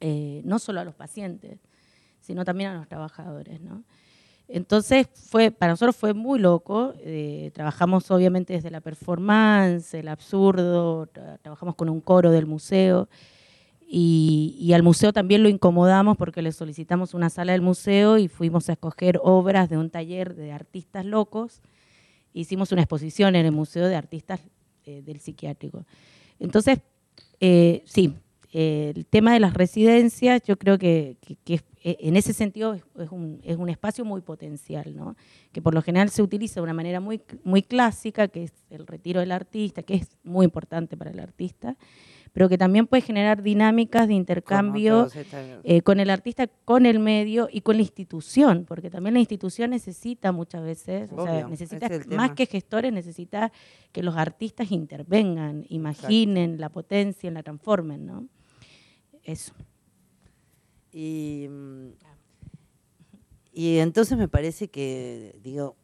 [0.02, 1.60] eh, no solo a los pacientes,
[2.22, 3.60] sino también a los trabajadores.
[3.62, 3.84] ¿no?
[4.48, 6.94] Entonces, fue, para nosotros fue muy loco.
[7.00, 13.10] eh, trabajamos obviamente desde la performance, el absurdo, tra- trabajamos con un coro del museo.
[13.92, 18.28] Y, y al museo también lo incomodamos porque le solicitamos una sala del museo y
[18.28, 21.62] fuimos a escoger obras de un taller de artistas locos.
[22.32, 24.42] Hicimos una exposición en el Museo de Artistas
[24.86, 25.86] eh, del Psiquiátrico.
[26.40, 26.80] Entonces,
[27.40, 28.14] eh, sí,
[28.54, 32.74] eh, el tema de las residencias, yo creo que, que- que eh, en ese sentido
[32.76, 35.16] es, es un, es un espacio muy potencial, ¿no?
[35.52, 38.86] que por lo general se utiliza de una manera muy, muy clásica, que es el
[38.86, 41.76] retiro del artista, que es muy importante para el artista,
[42.34, 45.08] pero que también puede generar dinámicas de intercambio
[45.64, 49.72] eh, con el artista, con el medio y con la institución, porque también la institución
[49.72, 53.52] necesita muchas veces, o sea, necesita más que gestores, necesita
[53.92, 58.28] que los artistas intervengan, imaginen, la potencien, la transformen, ¿no?
[59.24, 59.54] Eso.
[60.92, 61.48] Y,
[63.54, 65.76] y entonces me parece que, digo,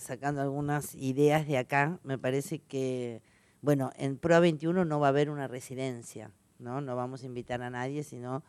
[0.00, 3.22] sacando algunas ideas de acá, me parece que,
[3.66, 6.80] bueno, en Pro 21 no va a haber una residencia, ¿no?
[6.80, 8.44] No vamos a invitar a nadie, sino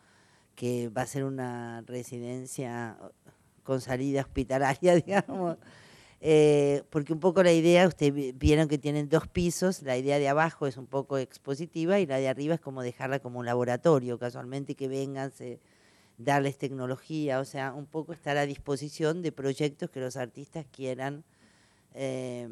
[0.54, 2.96] que va a ser una residencia
[3.64, 5.56] con salida hospitalaria, digamos.
[6.20, 10.20] Eh, porque un poco la idea, ustedes vi- vieron que tienen dos pisos, la idea
[10.20, 13.46] de abajo es un poco expositiva y la de arriba es como dejarla como un
[13.46, 15.58] laboratorio, casualmente que vengan, se,
[16.16, 21.24] darles tecnología, o sea, un poco estar a disposición de proyectos que los artistas quieran
[21.94, 22.48] eh,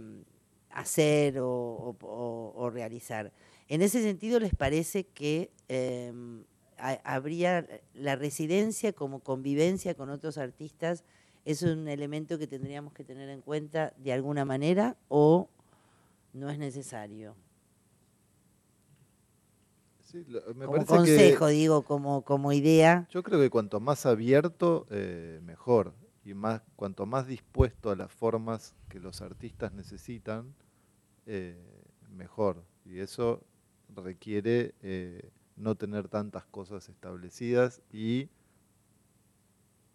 [0.80, 3.32] hacer o, o- o- o realizar.
[3.68, 6.12] En ese sentido, ¿les parece que eh,
[6.78, 11.02] ha- habría la residencia como convivencia con otros artistas?
[11.44, 15.48] ¿Es un elemento que tendríamos que tener en cuenta de alguna manera o
[16.32, 17.34] no es necesario?
[20.00, 23.08] Sí, lo- me Como que- consejo, digo, como, como idea.
[23.10, 25.94] Yo creo que cuanto más abierto, eh, mejor.
[26.24, 30.54] Y más, cuanto más dispuesto a las formas que los artistas necesitan,
[31.26, 31.56] eh,
[32.10, 32.62] mejor.
[32.84, 33.42] Y eso
[33.94, 38.28] requiere eh, no tener tantas cosas establecidas y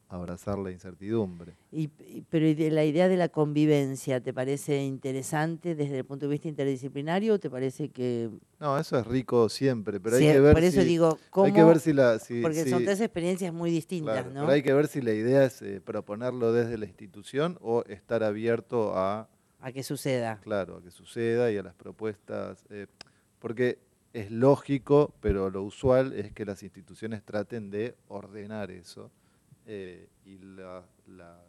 [0.10, 1.56] abrazar la incertidumbre.
[1.72, 1.88] Y,
[2.30, 6.32] pero ¿y de la idea de la convivencia, ¿te parece interesante desde el punto de
[6.34, 8.30] vista interdisciplinario o te parece que...
[8.60, 11.46] No, eso es rico siempre, pero hay que ver por eso si, digo, ¿cómo?
[11.46, 14.42] hay que ver si la si- porque si- son tres experiencias muy distintas, claro, ¿no?
[14.42, 18.22] pero hay que ver si la idea es eh, proponerlo desde la institución o estar
[18.22, 19.30] abierto a
[19.62, 20.40] A que suceda.
[20.42, 22.88] claro, a que suceda y a las propuestas, eh,
[23.40, 23.80] porque
[24.14, 29.12] es lógico, pero lo usual es que las instituciones traten de ordenar eso
[29.66, 31.42] eh, y la, la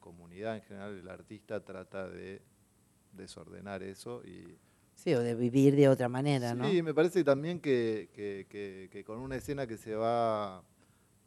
[0.00, 2.40] comunidad en general, el artista trata de
[3.12, 4.56] desordenar eso y
[4.94, 6.68] Sí, o de vivir de otra manera, ¿no?
[6.68, 10.62] Sí, me parece también que, que- que- que con una escena que se va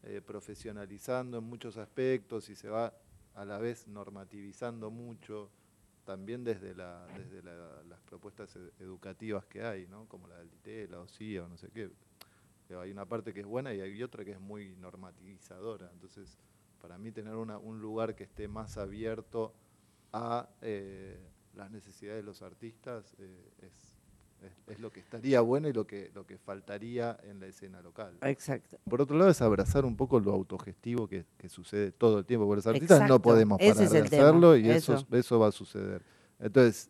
[0.03, 2.93] eh, profesionalizando en muchos aspectos y se va
[3.33, 5.49] a la vez normativizando mucho,
[6.05, 10.07] también desde, la, desde la- las propuestas ed- educativas que hay, ¿no?
[10.07, 11.89] como la del DITE, la OCIA o no sé qué.
[12.75, 15.89] Hay una parte que es buena y hay otra que es muy normativizadora.
[15.93, 16.37] Entonces,
[16.81, 19.53] para mí tener una- un lugar que esté más abierto
[20.11, 21.19] a eh,
[21.53, 23.92] las necesidades de los artistas eh, es,
[24.43, 27.81] es- es lo que estaría bueno y lo que, lo que faltaría en la escena
[27.81, 28.17] local.
[28.21, 28.77] Exacto.
[28.89, 32.45] Por otro lado, es abrazar un poco lo autogestivo que, que sucede todo el tiempo,
[32.45, 35.07] porque los artistas no podemos parar de tema, hacerlo y eso, eso.
[35.11, 36.01] eso va a suceder.
[36.39, 36.89] Entonces,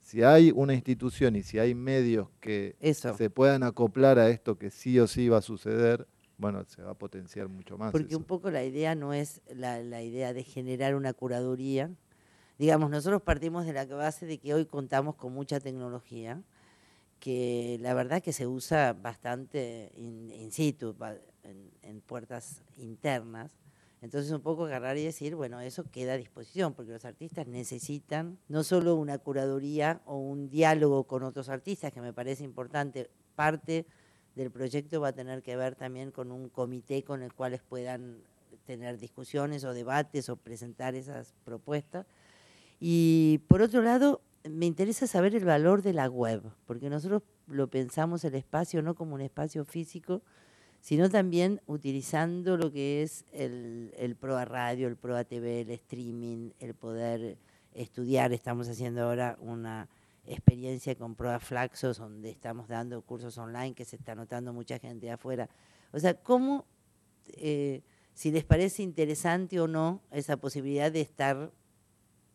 [0.00, 3.16] si hay una institución y si hay medios que Eso.
[3.16, 6.06] se puedan acoplar a esto que sí o sí va a suceder,
[6.38, 7.92] bueno, se va a potenciar mucho más.
[7.92, 8.18] Porque eso.
[8.18, 11.88] un poco la idea no es la, la idea de generar una curaduría.
[12.58, 16.42] Digamos, nosotros partimos de la base de que hoy contamos con mucha tecnología,
[17.22, 20.96] que la verdad que se usa bastante in, in situ,
[21.44, 23.52] en, en puertas internas.
[24.00, 28.38] Entonces un poco agarrar y decir, bueno, eso queda a disposición, porque los artistas necesitan
[28.48, 33.86] no solo una curaduría o un diálogo con otros artistas, que me parece importante, parte
[34.34, 38.18] del proyecto va a tener que ver también con un comité con el cual puedan
[38.66, 42.04] tener discusiones o debates o presentar esas propuestas.
[42.80, 47.68] Y por otro lado, me interesa saber el valor de la web, porque nosotros lo
[47.68, 50.22] pensamos el espacio no como un espacio físico,
[50.80, 56.50] sino también utilizando lo que es el, el ProA Radio, el ProA TV, el streaming,
[56.58, 57.38] el poder
[57.72, 58.32] estudiar.
[58.32, 59.88] Estamos haciendo ahora una
[60.26, 65.10] experiencia con ProA Flaxos, donde estamos dando cursos online que se está notando mucha gente
[65.10, 65.48] afuera.
[65.92, 66.66] O sea, ¿cómo,
[67.28, 67.82] eh,
[68.14, 71.52] si les parece interesante o no, esa posibilidad de estar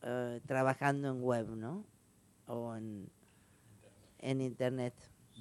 [0.03, 1.85] eh, trabajando en web, ¿no?
[2.47, 3.09] O en,
[4.19, 4.93] en internet.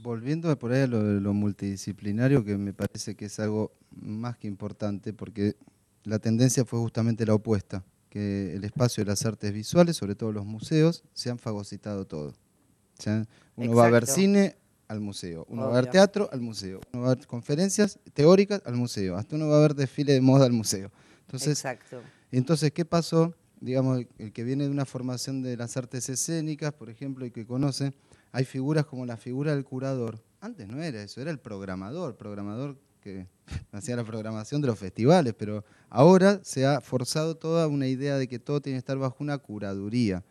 [0.02, 4.46] Volviendo por ahí a lo, lo multidisciplinario, que me parece que es algo más que
[4.46, 5.56] importante, porque
[6.04, 10.32] la tendencia fue justamente la opuesta, que el espacio de las artes visuales, sobre todo
[10.32, 12.28] los museos, se han fagocitado todo.
[12.28, 14.56] O sea, uno va a ver cine
[14.88, 18.62] al museo, uno va a ver teatro al museo, uno va a ver conferencias teóricas
[18.64, 20.90] al museo, hasta uno va a ver desfile de moda al museo.
[21.22, 22.00] Entonces, Exacto.
[22.30, 23.34] entonces, ¿qué pasó?
[23.60, 27.46] Digamos, el- que viene de una formación de las artes escénicas, por ejemplo, y que
[27.46, 27.92] conoce,
[28.32, 30.22] hay figuras como la figura del curador.
[30.40, 33.26] Antes no era eso, era el programador, programador que
[33.72, 38.28] hacía la programación de los festivales, pero ahora se ha forzado toda una idea de
[38.28, 40.22] que todo tiene que estar bajo una curaduría.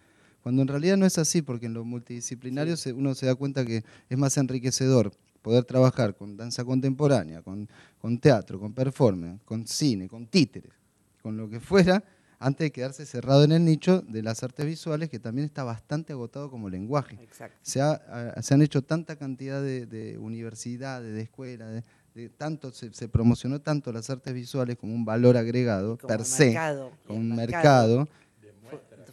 [0.43, 3.83] Cuando en realidad no es así, porque en lo multidisciplinario uno se da cuenta que
[4.07, 5.11] es más enriquecedor
[5.41, 10.71] poder trabajar con danza contemporánea, con, con teatro, con performance, con cine, con títeres,
[11.23, 12.03] con lo que fuera,
[12.39, 16.13] antes de quedarse cerrado en el nicho de las artes visuales, que también está bastante
[16.13, 17.17] agotado como lenguaje.
[17.21, 17.57] Exacto.
[17.61, 21.83] Se, ha- se han hecho tanta cantidad de, de universidades, de escuelas, de,
[22.21, 26.23] de tanto, se, se promocionó tanto las artes visuales como un valor agregado Como per
[26.25, 28.25] se, mercado, como un mercado, mercado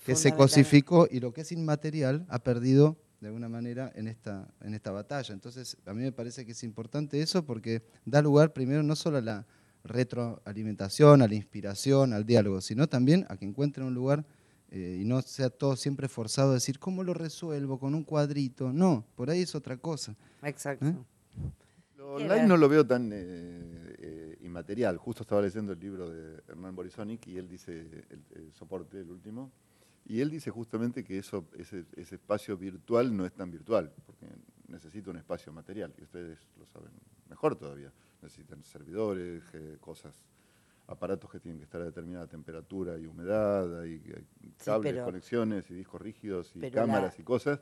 [0.04, 4.48] que se cosificó y lo que es inmaterial ha perdido de alguna manera en esta,
[4.60, 5.32] en esta batalla.
[5.32, 9.18] Entonces, a mí me parece que es importante eso porque da lugar primero no solo
[9.18, 9.46] a la
[9.84, 14.24] retroalimentación, a la inspiración, al diálogo, sino también a que encuentren un lugar
[14.70, 18.72] eh, y no sea todo siempre forzado a decir, ¿cómo lo resuelvo con un cuadrito?
[18.72, 20.16] No, por ahí es otra cosa.
[20.42, 20.86] Exacto.
[20.86, 20.96] ¿Eh?
[21.96, 22.46] Lo ¿Qué online era?
[22.46, 24.96] no lo veo tan eh, eh, inmaterial.
[24.96, 27.80] Justo estaba leyendo el libro de Hernán Borisonic y él dice,
[28.10, 29.50] el, el soporte, el último,
[30.04, 34.26] y él dice justamente que eso, ese, ese espacio virtual no es tan virtual, porque
[34.68, 36.90] necesita un espacio material, y ustedes lo saben
[37.28, 37.92] mejor todavía.
[38.22, 40.14] Necesitan servidores, eh, cosas,
[40.86, 44.26] aparatos que tienen que estar a determinada temperatura y humedad, hay, hay
[44.64, 47.60] cables, pero- conexiones y discos rígidos y cámaras la- y cosas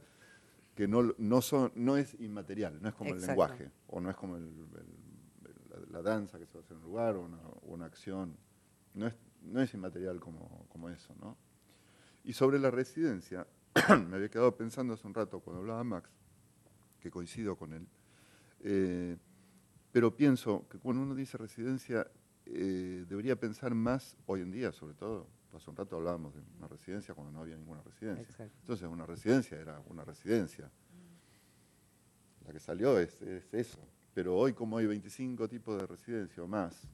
[0.75, 4.17] que no, no, son, no es inmaterial, no es como el lenguaje, o no es
[4.17, 7.23] como el- el- la, la danza que se va a hacer en un lugar, o
[7.23, 8.37] una, o una acción,
[8.95, 11.37] no es, no es inmaterial como, como eso, ¿no?
[12.25, 13.47] Y sobre la residencia,
[14.09, 16.11] me había quedado pensando hace un rato cuando hablaba Max,
[17.01, 17.87] que coincido con él,
[18.63, 19.17] eh,
[19.93, 22.07] pero pienso que cuando uno dice residencia,
[22.47, 25.27] eh, debería pensar más hoy en día, sobre todo.
[25.55, 28.23] Hace un rato hablábamos de una residencia cuando no había ninguna residencia.
[28.23, 28.57] Exacto.
[28.61, 30.71] Entonces, una residencia era una residencia.
[32.47, 33.81] La que salió es, es eso.
[34.15, 36.89] Pero hoy, como hay 25 tipos de residencia o más,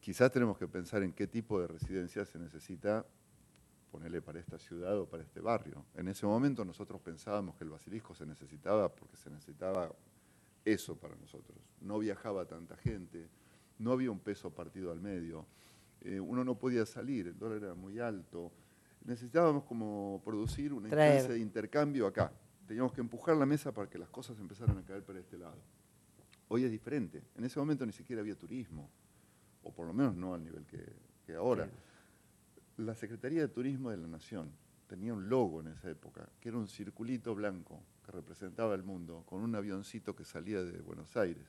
[0.00, 3.06] quizás tenemos que pensar en qué tipo de residencia se necesita
[3.90, 5.86] ponerle para esta ciudad o para este barrio.
[5.94, 9.94] En ese momento nosotros pensábamos que el basilisco se necesitaba porque se necesitaba
[10.64, 11.58] eso para nosotros.
[11.80, 13.28] No viajaba tanta gente,
[13.78, 15.46] no había un peso partido al medio,
[16.00, 18.52] eh, uno no podía salir, el dólar era muy alto.
[19.04, 21.14] Necesitábamos como producir una Traer.
[21.14, 22.32] instancia de intercambio acá.
[22.66, 25.60] Teníamos que empujar la mesa para que las cosas empezaran a caer para este lado.
[26.48, 27.22] Hoy es diferente.
[27.36, 28.90] En ese momento ni siquiera había turismo,
[29.62, 30.84] o por lo menos no al nivel que,
[31.26, 31.68] que ahora.
[32.78, 34.50] La Secretaría de Turismo de la Nación
[34.86, 39.24] tenía un logo en esa época, que era un circulito blanco que representaba el mundo,
[39.26, 41.44] con un avioncito que salía de Buenos Aires.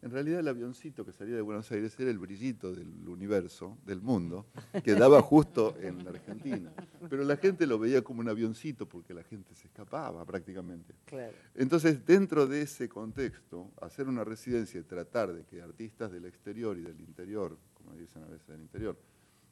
[0.00, 4.00] En realidad el avioncito que salía de Buenos Aires era el brillito del universo, del
[4.00, 4.46] mundo,
[4.84, 6.72] que daba justo en la Argentina.
[7.10, 10.94] Pero la gente lo veía como un avioncito porque la gente se escapaba prácticamente.
[11.04, 11.34] Claro.
[11.56, 16.78] Entonces, dentro de ese contexto, hacer una residencia y tratar de que artistas del exterior
[16.78, 18.96] y del interior, como dicen a veces del interior,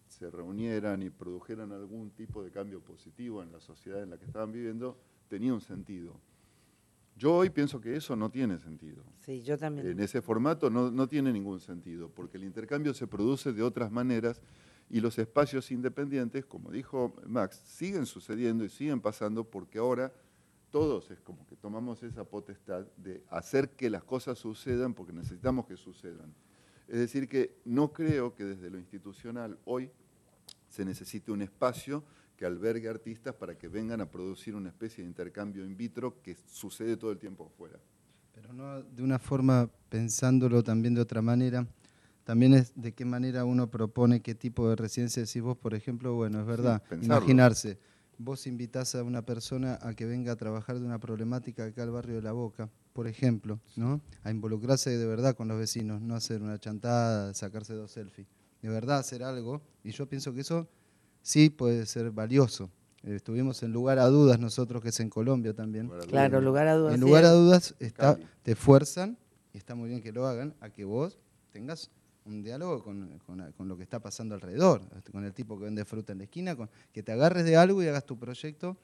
[0.07, 4.27] se reunieran y produjeran algún tipo de cambio positivo en la sociedad en la que
[4.27, 4.97] estaban viviendo,
[5.29, 6.21] tenía un sentido.
[7.17, 9.03] Yo hoy pienso que eso no tiene sentido.
[9.21, 9.87] Sí, yo también.
[9.89, 13.91] En ese formato no, no tiene ningún sentido, porque el intercambio se produce de otras
[13.91, 14.43] maneras
[14.91, 20.12] y los espacios independientes, como dijo Max, siguen sucediendo y siguen pasando porque ahora
[20.71, 25.67] todos es como que tomamos esa potestad de hacer que las cosas sucedan porque necesitamos
[25.67, 26.35] que sucedan.
[26.87, 29.91] Es decir, que no creo que desde lo institucional hoy
[30.69, 32.05] se necesite un espacio
[32.37, 36.37] que albergue artistas para que vengan a producir una especie de intercambio in vitro que
[36.47, 37.78] sucede todo el tiempo afuera.
[38.34, 41.66] Pero no de una forma, pensándolo también de otra manera,
[42.24, 46.14] también es de qué manera uno propone qué tipo de residencia decís vos, por ejemplo,
[46.14, 47.78] bueno, es verdad, imaginarse,
[48.18, 51.91] vos invitás a una persona a que venga a trabajar de una problemática acá al
[51.91, 54.01] barrio de La Boca, por ejemplo, ¿no?
[54.24, 58.26] A involucrarse de verdad con los vecinos, no hacer una chantada, sacarse dos selfies.
[58.61, 60.68] De verdad hacer algo, y yo pienso que eso
[61.27, 62.70] sí puede ser valioso.
[63.03, 65.87] Eh, Estuvimos en lugar a dudas nosotros, que es en Colombia también.
[65.87, 66.95] Lugar a Claro, lugar a dudas.
[66.95, 67.07] En sí.
[67.07, 69.18] lugar a dudas, está, te fuerzan,
[69.53, 71.18] y está muy bien que lo hagan, a que vos
[71.51, 71.91] tengas
[72.24, 75.64] un diálogo con, con- con lo que está pasando alrededor, este, con el tipo que
[75.64, 78.77] vende fruta en la esquina, con, que te agarres de algo y hagas tu proyecto.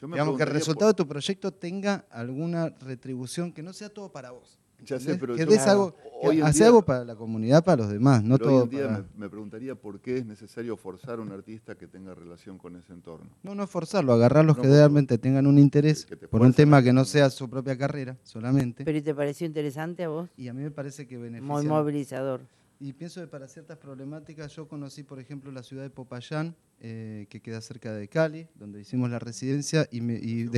[0.00, 3.72] Yo me Digamos que el resultado por- de tu proyecto tenga alguna retribución, que no
[3.72, 4.58] sea todo para vos.
[4.80, 5.18] Ya sé, ¿entendés?
[5.20, 8.22] pero que yo- des algo, hoy hace día- algo para la comunidad, para los demás,
[8.22, 11.22] no todo hoy en día para- me, me preguntaría por qué es necesario forzar a
[11.22, 13.28] un artista que tenga relación con ese entorno.
[13.42, 16.52] No, no forzarlo, agarrar los No, que realmente tengan un interés que te por un
[16.52, 18.84] tema a- que no sea su propia carrera solamente.
[18.84, 20.30] ¿Pero y te pareció interesante a vos?
[20.36, 21.52] y a mí me parece que beneficia.
[21.52, 22.40] Muy movilizador.
[22.80, 27.26] Y pienso que para ciertas problemáticas, yo conocí, por ejemplo, la ciudad de Popayán, eh,
[27.28, 30.48] que queda cerca de Cali, donde hicimos la residencia, y, me, y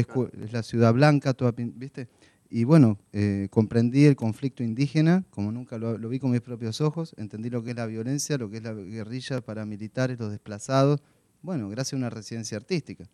[0.42, 2.08] es la ciudad blanca, toda, ¿viste?
[2.50, 6.80] Y bueno, eh, comprendí el conflicto indígena, como nunca lo, lo vi con mis propios
[6.80, 11.00] ojos, entendí lo que es la violencia, lo que es la guerrilla paramilitares, los desplazados,
[11.42, 13.08] bueno, gracias a una residencia artística.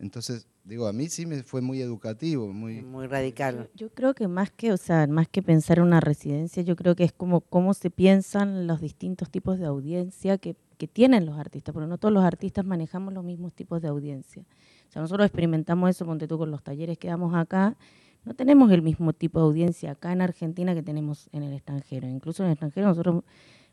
[0.00, 2.82] Entonces, digo, a mí sí me fue muy educativo, muy...
[2.82, 3.70] Muy radical.
[3.74, 6.74] Yo, yo creo que más que, o sea, más que pensar en una residencia, yo
[6.74, 11.24] creo que es como cómo se piensan los distintos tipos de audiencia que, que tienen
[11.24, 14.44] los artistas, porque no todos los artistas manejamos los mismos tipos de audiencia.
[14.88, 17.76] O sea, nosotros experimentamos eso, ponte tú con los talleres que damos acá,
[18.24, 22.08] no tenemos el mismo tipo de audiencia acá en Argentina que tenemos en el extranjero.
[22.08, 23.24] Incluso en el extranjero nosotros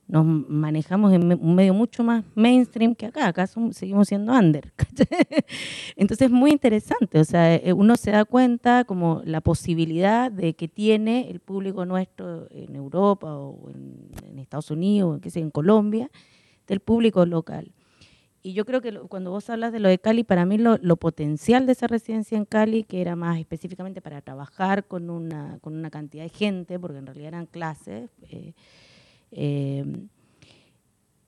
[0.07, 3.27] nos manejamos en un medio mucho más mainstream que acá.
[3.27, 4.73] Acá seguimos siendo under.
[5.95, 7.19] Entonces es muy interesante.
[7.19, 11.85] O sea, eh, uno se da cuenta como la posibilidad de que tiene el público
[11.85, 16.09] nuestro en Europa o en, en Estados Unidos, o qué sé, en Colombia,
[16.65, 17.71] del público local.
[18.41, 20.77] Y yo creo que lo- cuando vos hablas de lo de Cali, para mí lo,
[20.81, 25.59] lo potencial de esa residencia en Cali, que era más específicamente para trabajar con una,
[25.61, 28.53] con una cantidad de gente, porque en realidad eran clases, eh,
[29.31, 29.85] eh,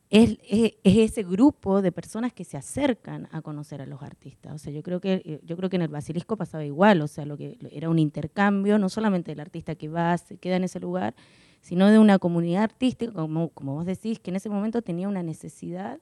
[0.09, 4.53] es, es- es ese grupo de personas que se acercan a conocer a los artistas.
[4.53, 7.07] O sea, yo creo que eh, yo creo que en el Basilisco pasaba igual, o
[7.07, 10.65] sea, lo que era un intercambio, no solamente del artista que va, se queda en
[10.65, 11.15] ese lugar,
[11.61, 15.23] sino de una comunidad artística, como, como vos decís, que en ese momento tenía una
[15.23, 15.99] necesidad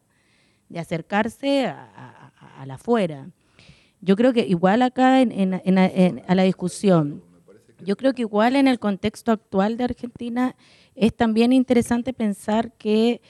[0.70, 3.28] de acercarse a, a- a- a la afuera.
[4.02, 7.22] Yo creo que igual acá en, en- en- en- a la discusión,
[7.84, 10.56] yo creo que igual en el contexto actual de Argentina
[10.96, 13.22] es también interesante pensar que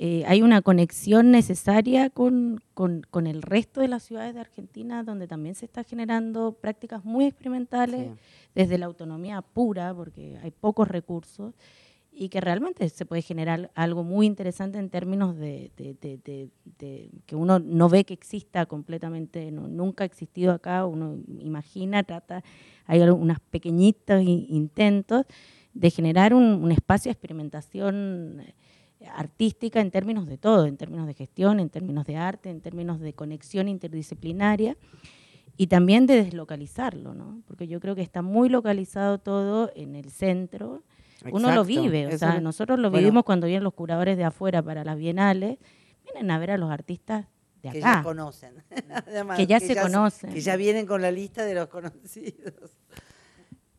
[0.00, 5.02] eh, hay una conexión necesaria con, con- con el resto de las ciudades de Argentina,
[5.02, 8.20] donde también se está generando prácticas muy experimentales Sí.
[8.54, 11.54] desde la autonomía pura, porque hay pocos recursos,
[12.18, 15.70] y que realmente se puede generar algo muy interesante en términos de,
[17.26, 22.42] que uno no ve que exista completamente, nunca ha existido acá, uno imagina, trata,
[22.86, 25.26] hay unos pequeñitos intentos
[25.72, 28.42] de generar un, espacio de experimentación
[29.14, 32.98] artística en términos de todo, en términos de gestión, en términos de arte, en términos
[32.98, 34.76] de conexión interdisciplinaria
[35.56, 37.42] y también de deslocalizarlo, ¿no?
[37.46, 40.82] porque yo creo que está muy localizado todo en el centro,
[41.30, 44.84] uno lo vive, o sea, nosotros lo vivimos cuando vienen los curadores de afuera para
[44.84, 45.58] las bienales,
[46.04, 47.26] vienen a ver a los artistas
[47.62, 47.78] de acá.
[47.78, 48.64] Que ya conocen.
[49.36, 50.32] que ya se conocen.
[50.32, 52.78] Que ya vienen con la lista de los conocidos.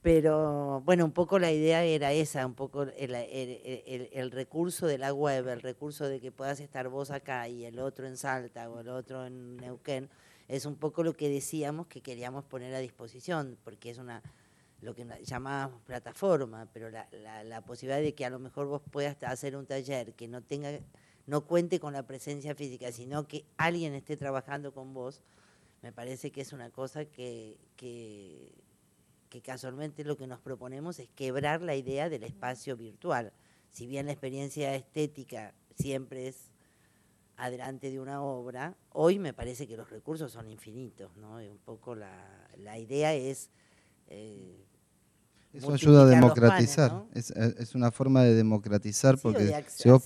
[0.02, 5.14] Pero bueno, un poco la idea era esa, un poco el, el, recurso de la
[5.14, 8.80] web, el recurso de que puedas estar vos acá y el otro en Salta o
[8.80, 10.10] el otro en Neuquén,
[10.48, 14.24] es un poco lo que decíamos que queríamos poner a disposición, porque es una
[14.82, 19.56] lo que llamábamos plataforma, pero la, posibilidad de que a lo mejor vos puedas hacer
[19.56, 20.72] un taller que no tenga,
[21.28, 25.22] no cuente con la presencia física, sino que alguien esté trabajando con vos,
[25.82, 28.54] me parece que es una cosa que, que,
[29.44, 33.32] casualmente lo que nos proponemos es quebrar la idea del espacio virtual.
[33.72, 36.52] Si bien la experiencia estética siempre es
[37.38, 41.36] adelante de una obra, hoy me parece que los recursos son infinitos, ¿no?
[41.36, 43.50] Un poco la, la idea es
[44.08, 44.66] eh,
[45.54, 50.04] eso ayuda a democratizar, es, es, una forma de democratizar porque si, vos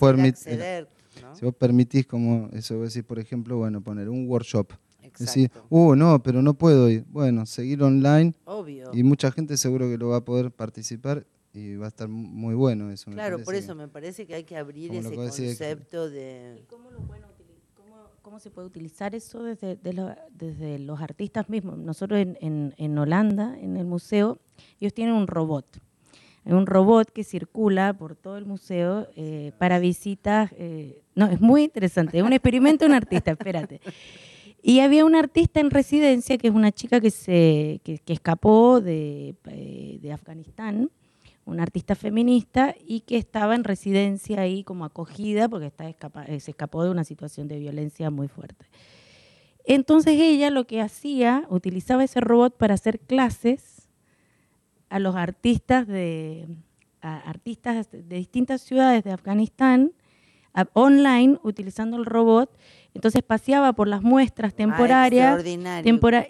[1.34, 4.74] si vos permitís, como eso decís, por ejemplo, bueno, poner un workshop,
[5.20, 8.34] decir, uh, no, pero no puedo ir, bueno, seguir online
[8.94, 12.56] y mucha gente seguro que lo va a poder participar y va a estar muy
[12.56, 13.12] bueno eso.
[13.12, 16.64] Claro, por eso me parece que hay que abrir ese concepto de...
[16.68, 17.28] cómo lo bueno
[18.24, 19.78] cómo se puede utilizar eso desde,
[20.32, 21.78] desde los artistas mismos.
[21.78, 24.40] Nosotros en, en, Holanda, en el museo,
[24.80, 25.66] ellos tienen un robot.
[26.46, 30.52] Hay un robot que circula por todo el museo eh, para visitas.
[30.58, 32.18] Eh, no, es muy interesante.
[32.18, 33.82] Es un experimento de un artista, espérate.
[34.62, 39.36] Y había una artista en residencia que es una chica que, se, que, escapó de,
[39.48, 40.90] eh, de Afganistán
[41.46, 46.52] una artista feminista y que estaba en residencia ahí como acogida porque está eh, se
[46.52, 48.66] escapó de una situación de violencia muy fuerte.
[49.66, 53.88] Entonces ella lo que hacía, utilizaba ese robot para hacer clases
[54.90, 56.48] a los artistas de,
[57.02, 59.94] artistas de distintas ciudades de Afganistán
[60.74, 62.56] online utilizando el robot.
[62.94, 65.44] Entonces paseaba por las muestras ah, temporarias.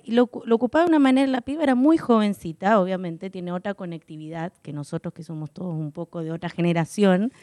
[0.03, 4.53] y lo, ocupaba de una manera, la piba era muy jovencita, obviamente tiene otra conectividad
[4.61, 7.33] que nosotros que somos todos un poco de otra generación.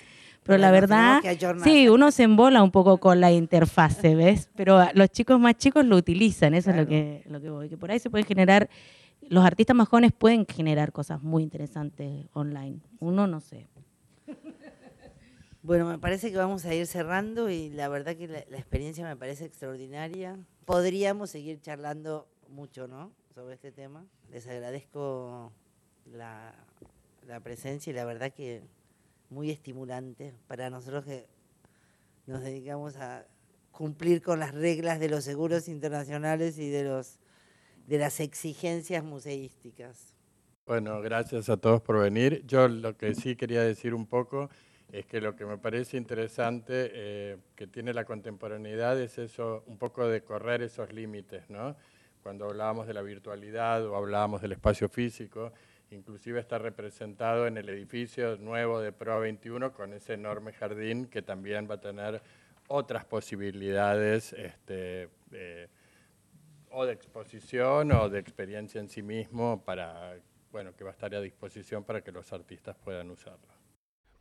[0.43, 1.21] Pero la verdad,
[1.63, 4.49] sí, uno se embola un poco con la interfase, ¿ves?
[4.57, 7.69] Pero los chicos más chicos lo utilizan, eso es lo que, lo que voy.
[7.69, 8.71] Que por ahí se puede generar,
[9.29, 12.79] los artistas más jóvenes pueden generar cosas muy interesantes online.
[13.01, 13.69] Uno no sé.
[15.71, 19.17] Bueno, me parece que vamos a ir cerrando y la verdad que la, experiencia me
[19.17, 20.37] parece extraordinaria.
[20.65, 23.13] Podríamos seguir charlando mucho, ¿no?
[23.37, 24.05] Sobre este tema.
[24.33, 25.53] Les agradezco
[26.07, 26.57] la,
[27.45, 28.65] presencia y la verdad que
[29.29, 31.29] muy estimulante para nosotros que
[32.27, 33.25] nos dedicamos a
[33.71, 37.21] cumplir con las reglas de los seguros internacionales y de los
[37.87, 40.17] de las exigencias museísticas.
[40.67, 42.45] Bueno, gracias a todos por venir.
[42.45, 44.51] Yo lo que sí quería decir un poco
[44.93, 49.79] es que lo que me parece interesante eh, que tiene la contemporaneidad es eso, un
[49.79, 51.77] poco de correr esos límites, ¿no?
[52.23, 55.53] Cuando hablábamos de la virtualidad o hablábamos del espacio físico,
[55.91, 61.23] inclusive está representado en el edificio nuevo de Proa 21 con ese enorme jardín que
[61.23, 62.21] también va a tener
[62.69, 65.09] otras posibilidades este,
[66.71, 70.17] o de exposición o de experiencia en sí mismo para,
[70.53, 73.60] bueno, que va a estar a disposición para que los artistas puedan usarlo.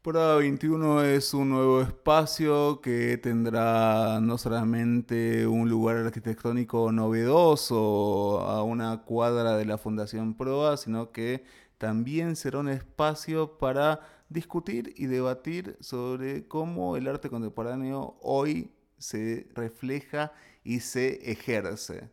[0.01, 8.63] Prueba 21 es un nuevo espacio que tendrá no solamente un lugar arquitectónico novedoso a
[8.63, 11.43] una cuadra de la Fundación Proa, sino que
[11.77, 19.49] también será un espacio para discutir y debatir sobre cómo el arte contemporáneo hoy se
[19.53, 20.31] refleja
[20.63, 22.09] y se ejerce.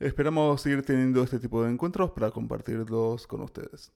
[0.00, 3.92] Esperamos seguir teniendo este tipo de encuentros para compartirlos con ustedes.